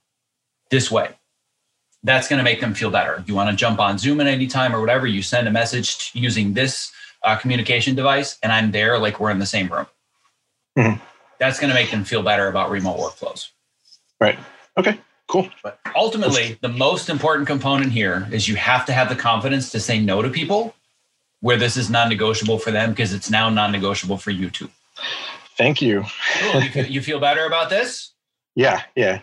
this 0.71 0.91
way. 0.91 1.11
That's 2.03 2.29
going 2.29 2.39
to 2.39 2.45
make 2.45 2.61
them 2.61 2.75
feel 2.75 2.91
better. 2.91 3.25
You 3.27 3.35
want 3.35 3.51
to 3.51 3.57
jump 3.57 3.81
on 3.81 3.99
Zoom 3.99 4.21
at 4.21 4.27
any 4.27 4.47
time 4.47 4.75
or 4.75 4.81
whatever, 4.81 5.07
you 5.07 5.23
send 5.23 5.49
a 5.49 5.51
message 5.51 6.11
using 6.15 6.55
this 6.55 6.93
uh, 7.25 7.37
communication 7.37 7.95
device, 7.97 8.39
and 8.43 8.53
I'm 8.53 8.71
there 8.71 8.99
like 8.99 9.19
we're 9.19 9.31
in 9.31 9.39
the 9.41 9.47
same 9.47 9.69
room. 9.69 9.87
Mhm. 10.79 11.01
That's 11.39 11.59
going 11.59 11.69
to 11.69 11.75
make 11.75 11.91
them 11.91 12.05
feel 12.05 12.23
better 12.23 12.49
about 12.49 12.71
remote 12.71 12.99
workflows. 12.99 13.49
right 14.21 14.39
okay 14.79 14.99
cool 15.29 15.49
But 15.63 15.79
ultimately, 15.95 16.59
the 16.63 16.69
most 16.69 17.09
important 17.09 17.47
component 17.47 17.93
here 17.93 18.27
is 18.31 18.49
you 18.49 18.57
have 18.57 18.87
to 18.87 18.93
have 18.93 19.09
the 19.09 19.17
confidence 19.17 19.71
to 19.73 19.81
say 19.81 19.99
no 20.01 20.23
to 20.23 20.31
people 20.31 20.75
where 21.41 21.57
this 21.57 21.77
is 21.77 21.91
non-negotiable 21.91 22.59
for 22.59 22.71
them 22.71 22.91
because 22.91 23.13
it's 23.13 23.31
now 23.31 23.51
non-negotiable 23.51 24.17
for 24.19 24.31
you 24.31 24.49
too. 24.51 24.71
Thank 25.59 25.83
you. 25.83 26.05
cool. 26.53 26.63
you, 26.63 26.83
you 26.85 27.03
feel 27.03 27.19
better 27.21 27.45
about 27.47 27.71
this? 27.71 28.13
Yeah, 28.59 28.81
yeah. 28.95 29.21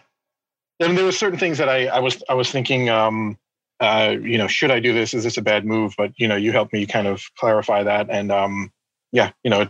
Mean, 0.79 0.95
there 0.95 1.05
were 1.05 1.11
certain 1.11 1.39
things 1.39 1.57
that 1.59 1.69
I, 1.69 1.87
I 1.87 1.99
was 1.99 2.21
I 2.27 2.33
was 2.33 2.51
thinking, 2.51 2.89
um, 2.89 3.37
uh, 3.79 4.15
you 4.21 4.37
know, 4.37 4.47
should 4.47 4.71
I 4.71 4.79
do 4.79 4.93
this? 4.93 5.13
Is 5.13 5.23
this 5.23 5.37
a 5.37 5.41
bad 5.41 5.65
move? 5.65 5.93
But 5.97 6.11
you 6.17 6.27
know, 6.27 6.35
you 6.35 6.51
helped 6.51 6.73
me 6.73 6.85
kind 6.85 7.07
of 7.07 7.23
clarify 7.37 7.83
that, 7.83 8.09
and 8.09 8.31
um, 8.31 8.71
yeah, 9.11 9.31
you 9.43 9.49
know, 9.49 9.69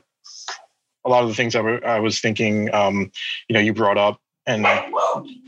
a 1.06 1.10
lot 1.10 1.24
of 1.24 1.30
the 1.30 1.36
things 1.36 1.56
I, 1.56 1.60
w- 1.60 1.82
I 1.84 2.00
was 2.00 2.20
thinking, 2.20 2.74
um, 2.74 3.12
you 3.48 3.54
know, 3.54 3.60
you 3.60 3.74
brought 3.74 3.98
up 3.98 4.20
and 4.46 4.66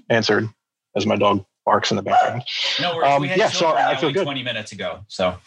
answered 0.09 0.49
as 0.95 1.05
my 1.05 1.15
dog 1.15 1.45
barks 1.65 1.91
in 1.91 1.97
the 1.97 2.03
background. 2.03 2.43
No, 2.79 2.95
we're, 2.95 3.05
um, 3.05 3.21
we 3.21 3.27
had 3.29 3.37
yeah, 3.37 3.49
so 3.49 3.67
I 3.67 3.95
feel 3.95 4.11
good. 4.11 4.23
20 4.23 4.43
minutes 4.43 4.71
ago. 4.71 4.99
So, 5.07 5.37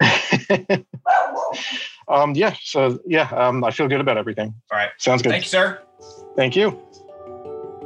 um, 2.08 2.34
yeah, 2.34 2.54
so 2.62 3.00
yeah, 3.06 3.28
um, 3.30 3.64
I 3.64 3.70
feel 3.70 3.88
good 3.88 4.00
about 4.00 4.16
everything. 4.18 4.54
All 4.70 4.78
right. 4.78 4.90
Sounds 4.98 5.22
good. 5.22 5.32
Thanks, 5.32 5.48
sir. 5.48 5.80
Thank 6.36 6.56
you. 6.56 6.80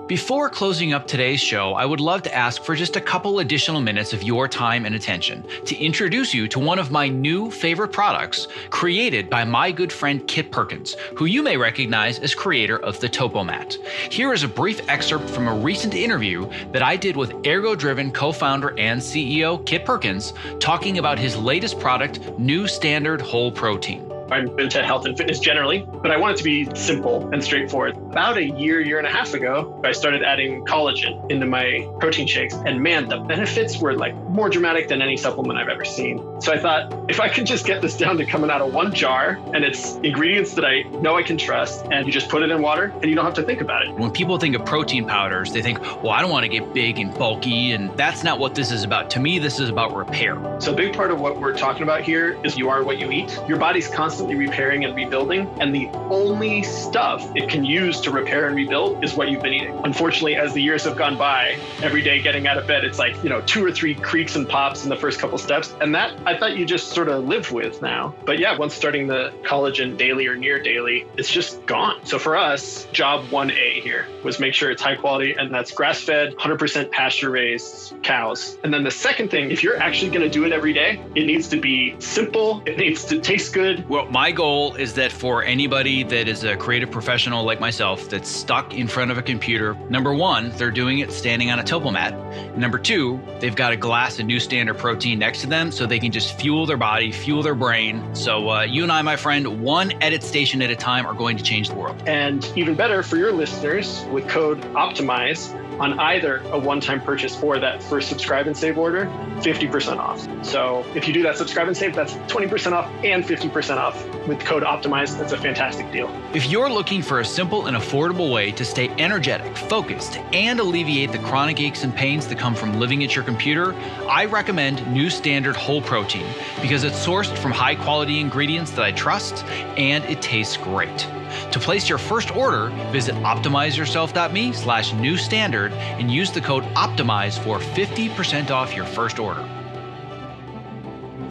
Before 0.08 0.48
closing 0.48 0.94
up 0.94 1.06
today's 1.06 1.38
show, 1.38 1.74
I 1.74 1.84
would 1.84 2.00
love 2.00 2.22
to 2.22 2.34
ask 2.34 2.62
for 2.62 2.74
just 2.74 2.96
a 2.96 3.00
couple 3.00 3.40
additional 3.40 3.82
minutes 3.82 4.14
of 4.14 4.22
your 4.22 4.48
time 4.48 4.86
and 4.86 4.94
attention 4.94 5.44
to 5.66 5.76
introduce 5.76 6.32
you 6.32 6.48
to 6.48 6.58
one 6.58 6.78
of 6.78 6.90
my 6.90 7.08
new 7.08 7.50
favorite 7.50 7.92
products 7.92 8.48
created 8.70 9.28
by 9.28 9.44
my 9.44 9.70
good 9.70 9.92
friend 9.92 10.26
Kit 10.26 10.50
Perkins, 10.50 10.94
who 11.14 11.26
you 11.26 11.42
may 11.42 11.58
recognize 11.58 12.20
as 12.20 12.34
creator 12.34 12.78
of 12.78 12.98
the 13.00 13.08
Topomat. 13.10 13.74
Here 14.10 14.32
is 14.32 14.44
a 14.44 14.48
brief 14.48 14.80
excerpt 14.88 15.28
from 15.28 15.46
a 15.46 15.54
recent 15.54 15.92
interview 15.92 16.48
that 16.72 16.82
I 16.82 16.96
did 16.96 17.14
with 17.14 17.46
Ergo 17.46 17.74
Driven 17.74 18.10
co 18.10 18.32
founder 18.32 18.70
and 18.78 18.98
CEO 18.98 19.62
Kit 19.66 19.84
Perkins 19.84 20.32
talking 20.58 20.96
about 20.96 21.18
his 21.18 21.36
latest 21.36 21.78
product, 21.78 22.20
New 22.38 22.66
Standard 22.66 23.20
Whole 23.20 23.52
Protein. 23.52 24.07
I'm 24.30 24.58
into 24.58 24.82
health 24.82 25.06
and 25.06 25.16
fitness 25.16 25.38
generally, 25.38 25.80
but 25.80 26.10
I 26.10 26.16
want 26.16 26.34
it 26.34 26.38
to 26.38 26.44
be 26.44 26.68
simple 26.74 27.28
and 27.32 27.42
straightforward. 27.42 27.96
About 27.96 28.36
a 28.36 28.44
year, 28.44 28.80
year 28.80 28.98
and 28.98 29.06
a 29.06 29.10
half 29.10 29.34
ago, 29.34 29.80
I 29.84 29.92
started 29.92 30.22
adding 30.22 30.64
collagen 30.64 31.30
into 31.30 31.46
my 31.46 31.88
protein 32.00 32.26
shakes. 32.26 32.54
And 32.54 32.82
man, 32.82 33.08
the 33.08 33.18
benefits 33.18 33.78
were 33.78 33.94
like 33.94 34.14
more 34.28 34.48
dramatic 34.48 34.88
than 34.88 35.02
any 35.02 35.16
supplement 35.16 35.58
I've 35.58 35.68
ever 35.68 35.84
seen. 35.84 36.40
So 36.40 36.52
I 36.52 36.58
thought 36.58 37.10
if 37.10 37.20
I 37.20 37.28
could 37.28 37.46
just 37.46 37.66
get 37.66 37.82
this 37.82 37.96
down 37.96 38.18
to 38.18 38.26
coming 38.26 38.50
out 38.50 38.60
of 38.60 38.72
one 38.72 38.94
jar 38.94 39.38
and 39.54 39.64
it's 39.64 39.96
ingredients 39.96 40.54
that 40.54 40.64
I 40.64 40.82
know 40.82 41.16
I 41.16 41.22
can 41.22 41.38
trust, 41.38 41.86
and 41.90 42.06
you 42.06 42.12
just 42.12 42.28
put 42.28 42.42
it 42.42 42.50
in 42.50 42.60
water 42.60 42.92
and 42.94 43.04
you 43.04 43.14
don't 43.14 43.24
have 43.24 43.34
to 43.34 43.42
think 43.42 43.60
about 43.60 43.86
it. 43.86 43.94
When 43.94 44.10
people 44.10 44.38
think 44.38 44.54
of 44.54 44.64
protein 44.64 45.06
powders, 45.06 45.52
they 45.52 45.62
think, 45.62 45.80
well, 46.02 46.10
I 46.10 46.20
don't 46.20 46.30
want 46.30 46.44
to 46.44 46.48
get 46.48 46.74
big 46.74 46.98
and 46.98 47.14
bulky. 47.14 47.72
And 47.72 47.96
that's 47.96 48.24
not 48.24 48.38
what 48.38 48.54
this 48.54 48.70
is 48.70 48.84
about. 48.84 49.10
To 49.10 49.20
me, 49.20 49.38
this 49.38 49.58
is 49.58 49.68
about 49.68 49.94
repair. 49.96 50.36
So 50.60 50.72
a 50.72 50.76
big 50.76 50.92
part 50.92 51.10
of 51.10 51.20
what 51.20 51.40
we're 51.40 51.56
talking 51.56 51.82
about 51.82 52.02
here 52.02 52.38
is 52.44 52.58
you 52.58 52.68
are 52.68 52.82
what 52.82 52.98
you 52.98 53.10
eat. 53.10 53.38
Your 53.48 53.58
body's 53.58 53.88
constantly 53.88 54.17
constantly 54.18 54.48
repairing 54.48 54.84
and 54.84 54.96
rebuilding. 54.96 55.48
And 55.60 55.72
the 55.72 55.88
only 56.10 56.64
stuff 56.64 57.24
it 57.36 57.48
can 57.48 57.64
use 57.64 58.00
to 58.00 58.10
repair 58.10 58.48
and 58.48 58.56
rebuild 58.56 59.04
is 59.04 59.14
what 59.14 59.30
you've 59.30 59.42
been 59.42 59.52
eating. 59.52 59.80
Unfortunately, 59.84 60.34
as 60.34 60.52
the 60.52 60.60
years 60.60 60.82
have 60.84 60.96
gone 60.96 61.16
by, 61.16 61.56
every 61.82 62.02
day 62.02 62.20
getting 62.20 62.48
out 62.48 62.58
of 62.58 62.66
bed, 62.66 62.82
it's 62.84 62.98
like, 62.98 63.14
you 63.22 63.28
know, 63.28 63.40
two 63.42 63.64
or 63.64 63.70
three 63.70 63.94
creaks 63.94 64.34
and 64.34 64.48
pops 64.48 64.82
in 64.82 64.90
the 64.90 64.96
first 64.96 65.20
couple 65.20 65.38
steps. 65.38 65.72
And 65.80 65.94
that 65.94 66.18
I 66.26 66.36
thought 66.36 66.56
you 66.56 66.66
just 66.66 66.88
sort 66.88 67.08
of 67.08 67.28
lived 67.28 67.52
with 67.52 67.80
now. 67.80 68.12
But 68.24 68.40
yeah, 68.40 68.58
once 68.58 68.74
starting 68.74 69.06
the 69.06 69.32
collagen 69.42 69.96
daily 69.96 70.26
or 70.26 70.34
near 70.34 70.60
daily, 70.60 71.06
it's 71.16 71.30
just 71.30 71.64
gone. 71.66 72.04
So 72.04 72.18
for 72.18 72.36
us, 72.36 72.86
job 72.86 73.24
1A 73.26 73.82
here 73.82 74.08
was 74.24 74.40
make 74.40 74.52
sure 74.52 74.72
it's 74.72 74.82
high 74.82 74.96
quality 74.96 75.34
and 75.34 75.54
that's 75.54 75.70
grass 75.70 76.00
fed, 76.00 76.34
100% 76.34 76.90
pasture 76.90 77.30
raised 77.30 77.94
cows. 78.02 78.58
And 78.64 78.74
then 78.74 78.82
the 78.82 78.90
second 78.90 79.30
thing, 79.30 79.52
if 79.52 79.62
you're 79.62 79.76
actually 79.76 80.10
going 80.10 80.22
to 80.22 80.28
do 80.28 80.44
it 80.44 80.50
every 80.50 80.72
day, 80.72 81.00
it 81.14 81.24
needs 81.24 81.46
to 81.48 81.60
be 81.60 81.94
simple, 82.00 82.62
it 82.66 82.78
needs 82.78 83.04
to 83.04 83.20
taste 83.20 83.52
good. 83.52 83.88
Well, 83.88 84.07
my 84.10 84.32
goal 84.32 84.74
is 84.76 84.94
that 84.94 85.12
for 85.12 85.42
anybody 85.42 86.02
that 86.02 86.28
is 86.28 86.42
a 86.42 86.56
creative 86.56 86.90
professional 86.90 87.44
like 87.44 87.60
myself 87.60 88.08
that's 88.08 88.28
stuck 88.28 88.72
in 88.72 88.88
front 88.88 89.10
of 89.10 89.18
a 89.18 89.22
computer, 89.22 89.74
number 89.90 90.14
one, 90.14 90.50
they're 90.52 90.70
doing 90.70 91.00
it 91.00 91.12
standing 91.12 91.50
on 91.50 91.58
a 91.58 91.64
topo 91.64 91.90
mat. 91.90 92.14
Number 92.56 92.78
two, 92.78 93.20
they've 93.40 93.54
got 93.54 93.72
a 93.72 93.76
glass 93.76 94.18
of 94.18 94.26
new 94.26 94.40
standard 94.40 94.78
protein 94.78 95.18
next 95.18 95.42
to 95.42 95.46
them 95.46 95.70
so 95.70 95.84
they 95.84 95.98
can 95.98 96.10
just 96.10 96.40
fuel 96.40 96.64
their 96.64 96.78
body, 96.78 97.12
fuel 97.12 97.42
their 97.42 97.54
brain. 97.54 98.14
So 98.14 98.50
uh, 98.50 98.62
you 98.62 98.82
and 98.82 98.90
I, 98.90 99.02
my 99.02 99.16
friend, 99.16 99.60
one 99.62 99.92
edit 100.02 100.22
station 100.22 100.62
at 100.62 100.70
a 100.70 100.76
time 100.76 101.06
are 101.06 101.14
going 101.14 101.36
to 101.36 101.44
change 101.44 101.68
the 101.68 101.74
world. 101.74 102.02
And 102.06 102.50
even 102.56 102.74
better 102.74 103.02
for 103.02 103.16
your 103.16 103.32
listeners, 103.32 104.04
with 104.10 104.26
code 104.26 104.62
OPTIMIZE, 104.74 105.54
on 105.78 105.98
either 105.98 106.38
a 106.52 106.58
one-time 106.58 107.00
purchase 107.00 107.40
or 107.42 107.58
that 107.58 107.82
first 107.82 108.08
subscribe 108.08 108.46
and 108.46 108.56
save 108.56 108.78
order, 108.78 109.06
50% 109.38 109.98
off. 109.98 110.26
So 110.44 110.84
if 110.94 111.06
you 111.06 111.14
do 111.14 111.22
that 111.22 111.36
subscribe 111.36 111.68
and 111.68 111.76
save, 111.76 111.94
that's 111.94 112.14
20% 112.14 112.72
off 112.72 112.90
and 113.04 113.24
50% 113.24 113.76
off 113.76 114.04
with 114.26 114.40
code 114.40 114.62
OPTIMIZE. 114.62 115.16
That's 115.16 115.32
a 115.32 115.38
fantastic 115.38 115.90
deal. 115.92 116.10
If 116.34 116.46
you're 116.46 116.70
looking 116.70 117.02
for 117.02 117.20
a 117.20 117.24
simple 117.24 117.66
and 117.66 117.76
affordable 117.76 118.32
way 118.32 118.52
to 118.52 118.64
stay 118.64 118.88
energetic, 118.98 119.56
focused, 119.56 120.18
and 120.32 120.60
alleviate 120.60 121.12
the 121.12 121.18
chronic 121.18 121.60
aches 121.60 121.84
and 121.84 121.94
pains 121.94 122.26
that 122.28 122.38
come 122.38 122.54
from 122.54 122.78
living 122.78 123.04
at 123.04 123.14
your 123.14 123.24
computer, 123.24 123.74
I 124.08 124.24
recommend 124.24 124.86
New 124.92 125.10
Standard 125.10 125.56
Whole 125.56 125.82
Protein 125.82 126.26
because 126.60 126.84
it's 126.84 127.04
sourced 127.04 127.36
from 127.38 127.52
high 127.52 127.74
quality 127.74 128.20
ingredients 128.20 128.72
that 128.72 128.84
I 128.84 128.92
trust 128.92 129.44
and 129.76 130.04
it 130.04 130.20
tastes 130.22 130.56
great. 130.56 131.06
To 131.52 131.58
place 131.58 131.88
your 131.88 131.98
first 131.98 132.34
order, 132.34 132.68
visit 132.90 133.14
optimizeyourself.me 133.16 134.52
slash 134.52 134.92
new 134.94 135.16
standard 135.16 135.72
and 135.72 136.10
use 136.10 136.30
the 136.30 136.40
code 136.40 136.64
OPTIMIZE 136.74 137.38
for 137.38 137.58
50% 137.58 138.50
off 138.50 138.74
your 138.74 138.86
first 138.86 139.18
order. 139.18 139.46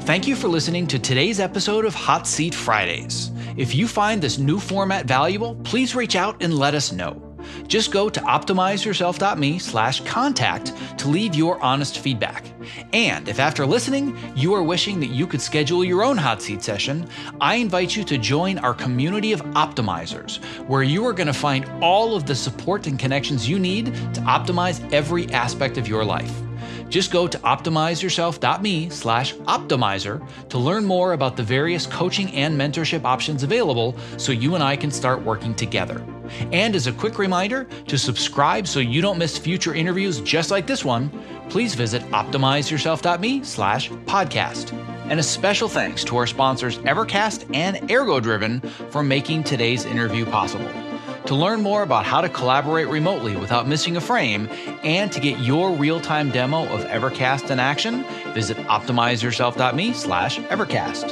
Thank 0.01 0.25
you 0.27 0.35
for 0.35 0.47
listening 0.47 0.87
to 0.87 0.99
today's 0.99 1.39
episode 1.39 1.83
of 1.83 1.93
Hot 1.93 2.25
Seat 2.25 2.55
Fridays. 2.55 3.31
If 3.57 3.75
you 3.75 3.87
find 3.87 4.21
this 4.21 4.37
new 4.37 4.59
format 4.59 5.05
valuable, 5.05 5.55
please 5.63 5.95
reach 5.95 6.15
out 6.15 6.41
and 6.41 6.53
let 6.53 6.75
us 6.75 6.93
know. 6.93 7.26
Just 7.67 7.91
go 7.91 8.09
to 8.09 8.19
optimizeyourself.me 8.21 9.59
slash 9.59 10.01
contact 10.01 10.73
to 10.99 11.07
leave 11.07 11.35
your 11.35 11.61
honest 11.61 11.99
feedback. 11.99 12.45
And 12.93 13.27
if 13.27 13.39
after 13.39 13.65
listening, 13.65 14.17
you 14.35 14.53
are 14.53 14.63
wishing 14.63 14.99
that 14.99 15.07
you 15.09 15.27
could 15.27 15.41
schedule 15.41 15.83
your 15.83 16.03
own 16.03 16.17
hot 16.17 16.41
seat 16.41 16.63
session, 16.63 17.07
I 17.41 17.55
invite 17.55 17.95
you 17.95 18.03
to 18.05 18.17
join 18.17 18.57
our 18.59 18.73
community 18.73 19.31
of 19.31 19.41
optimizers, 19.53 20.43
where 20.67 20.83
you 20.83 21.05
are 21.05 21.13
going 21.13 21.27
to 21.27 21.33
find 21.33 21.65
all 21.81 22.15
of 22.15 22.25
the 22.25 22.35
support 22.35 22.87
and 22.87 22.97
connections 22.97 23.47
you 23.47 23.59
need 23.59 23.87
to 24.13 24.21
optimize 24.21 24.81
every 24.91 25.31
aspect 25.31 25.77
of 25.77 25.87
your 25.87 26.03
life. 26.03 26.46
Just 26.89 27.11
go 27.11 27.27
to 27.27 27.37
optimizeyourself.me 27.39 28.89
slash 28.89 29.33
optimizer 29.35 30.27
to 30.49 30.57
learn 30.57 30.85
more 30.85 31.13
about 31.13 31.35
the 31.35 31.43
various 31.43 31.85
coaching 31.85 32.31
and 32.33 32.59
mentorship 32.59 33.03
options 33.03 33.43
available 33.43 33.95
so 34.17 34.31
you 34.31 34.55
and 34.55 34.63
I 34.63 34.75
can 34.75 34.91
start 34.91 35.21
working 35.23 35.53
together. 35.53 36.03
And 36.51 36.75
as 36.75 36.87
a 36.87 36.91
quick 36.91 37.19
reminder 37.19 37.65
to 37.87 37.97
subscribe 37.97 38.67
so 38.67 38.79
you 38.79 39.01
don't 39.01 39.17
miss 39.17 39.37
future 39.37 39.73
interviews 39.73 40.21
just 40.21 40.51
like 40.51 40.67
this 40.67 40.83
one, 40.83 41.09
please 41.49 41.75
visit 41.75 42.01
optimizeyourself.me 42.11 43.43
slash 43.43 43.89
podcast. 43.89 44.73
And 45.09 45.19
a 45.19 45.23
special 45.23 45.69
thanks 45.69 46.03
to 46.05 46.17
our 46.17 46.27
sponsors 46.27 46.79
Evercast 46.79 47.53
and 47.55 47.89
Ergo 47.89 48.19
Driven 48.19 48.59
for 48.91 49.03
making 49.03 49.43
today's 49.43 49.85
interview 49.85 50.25
possible. 50.25 50.86
To 51.27 51.35
learn 51.35 51.61
more 51.61 51.83
about 51.83 52.05
how 52.05 52.21
to 52.21 52.29
collaborate 52.29 52.87
remotely 52.87 53.35
without 53.35 53.67
missing 53.67 53.97
a 53.97 54.01
frame 54.01 54.47
and 54.81 55.11
to 55.11 55.19
get 55.19 55.39
your 55.39 55.73
real-time 55.73 56.31
demo 56.31 56.63
of 56.69 56.85
Evercast 56.85 57.51
in 57.51 57.59
action, 57.59 58.05
visit 58.33 58.55
optimizeyourself.me 58.55 59.91
slash 59.91 60.39
Evercast. 60.39 61.11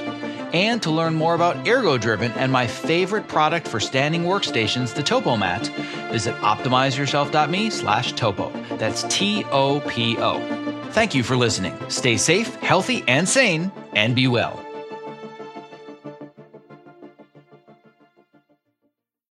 And 0.53 0.81
to 0.83 0.89
learn 0.89 1.15
more 1.15 1.35
about 1.35 1.67
Ergo 1.67 1.97
Driven 1.97 2.31
and 2.33 2.49
my 2.49 2.65
favorite 2.65 3.27
product 3.27 3.67
for 3.67 3.81
standing 3.81 4.23
workstations, 4.23 4.93
the 4.95 5.03
Topomat, 5.03 5.67
visit 6.11 6.33
optimizeyourself.me 6.35 7.69
slash 7.69 8.13
topo. 8.13 8.51
That's 8.77 9.03
T-O-P-O. 9.09 10.91
Thank 10.91 11.13
you 11.13 11.23
for 11.23 11.35
listening. 11.35 11.77
Stay 11.89 12.15
safe, 12.15 12.55
healthy, 12.55 13.03
and 13.09 13.27
sane, 13.27 13.69
and 13.93 14.15
be 14.15 14.29
well. 14.29 14.64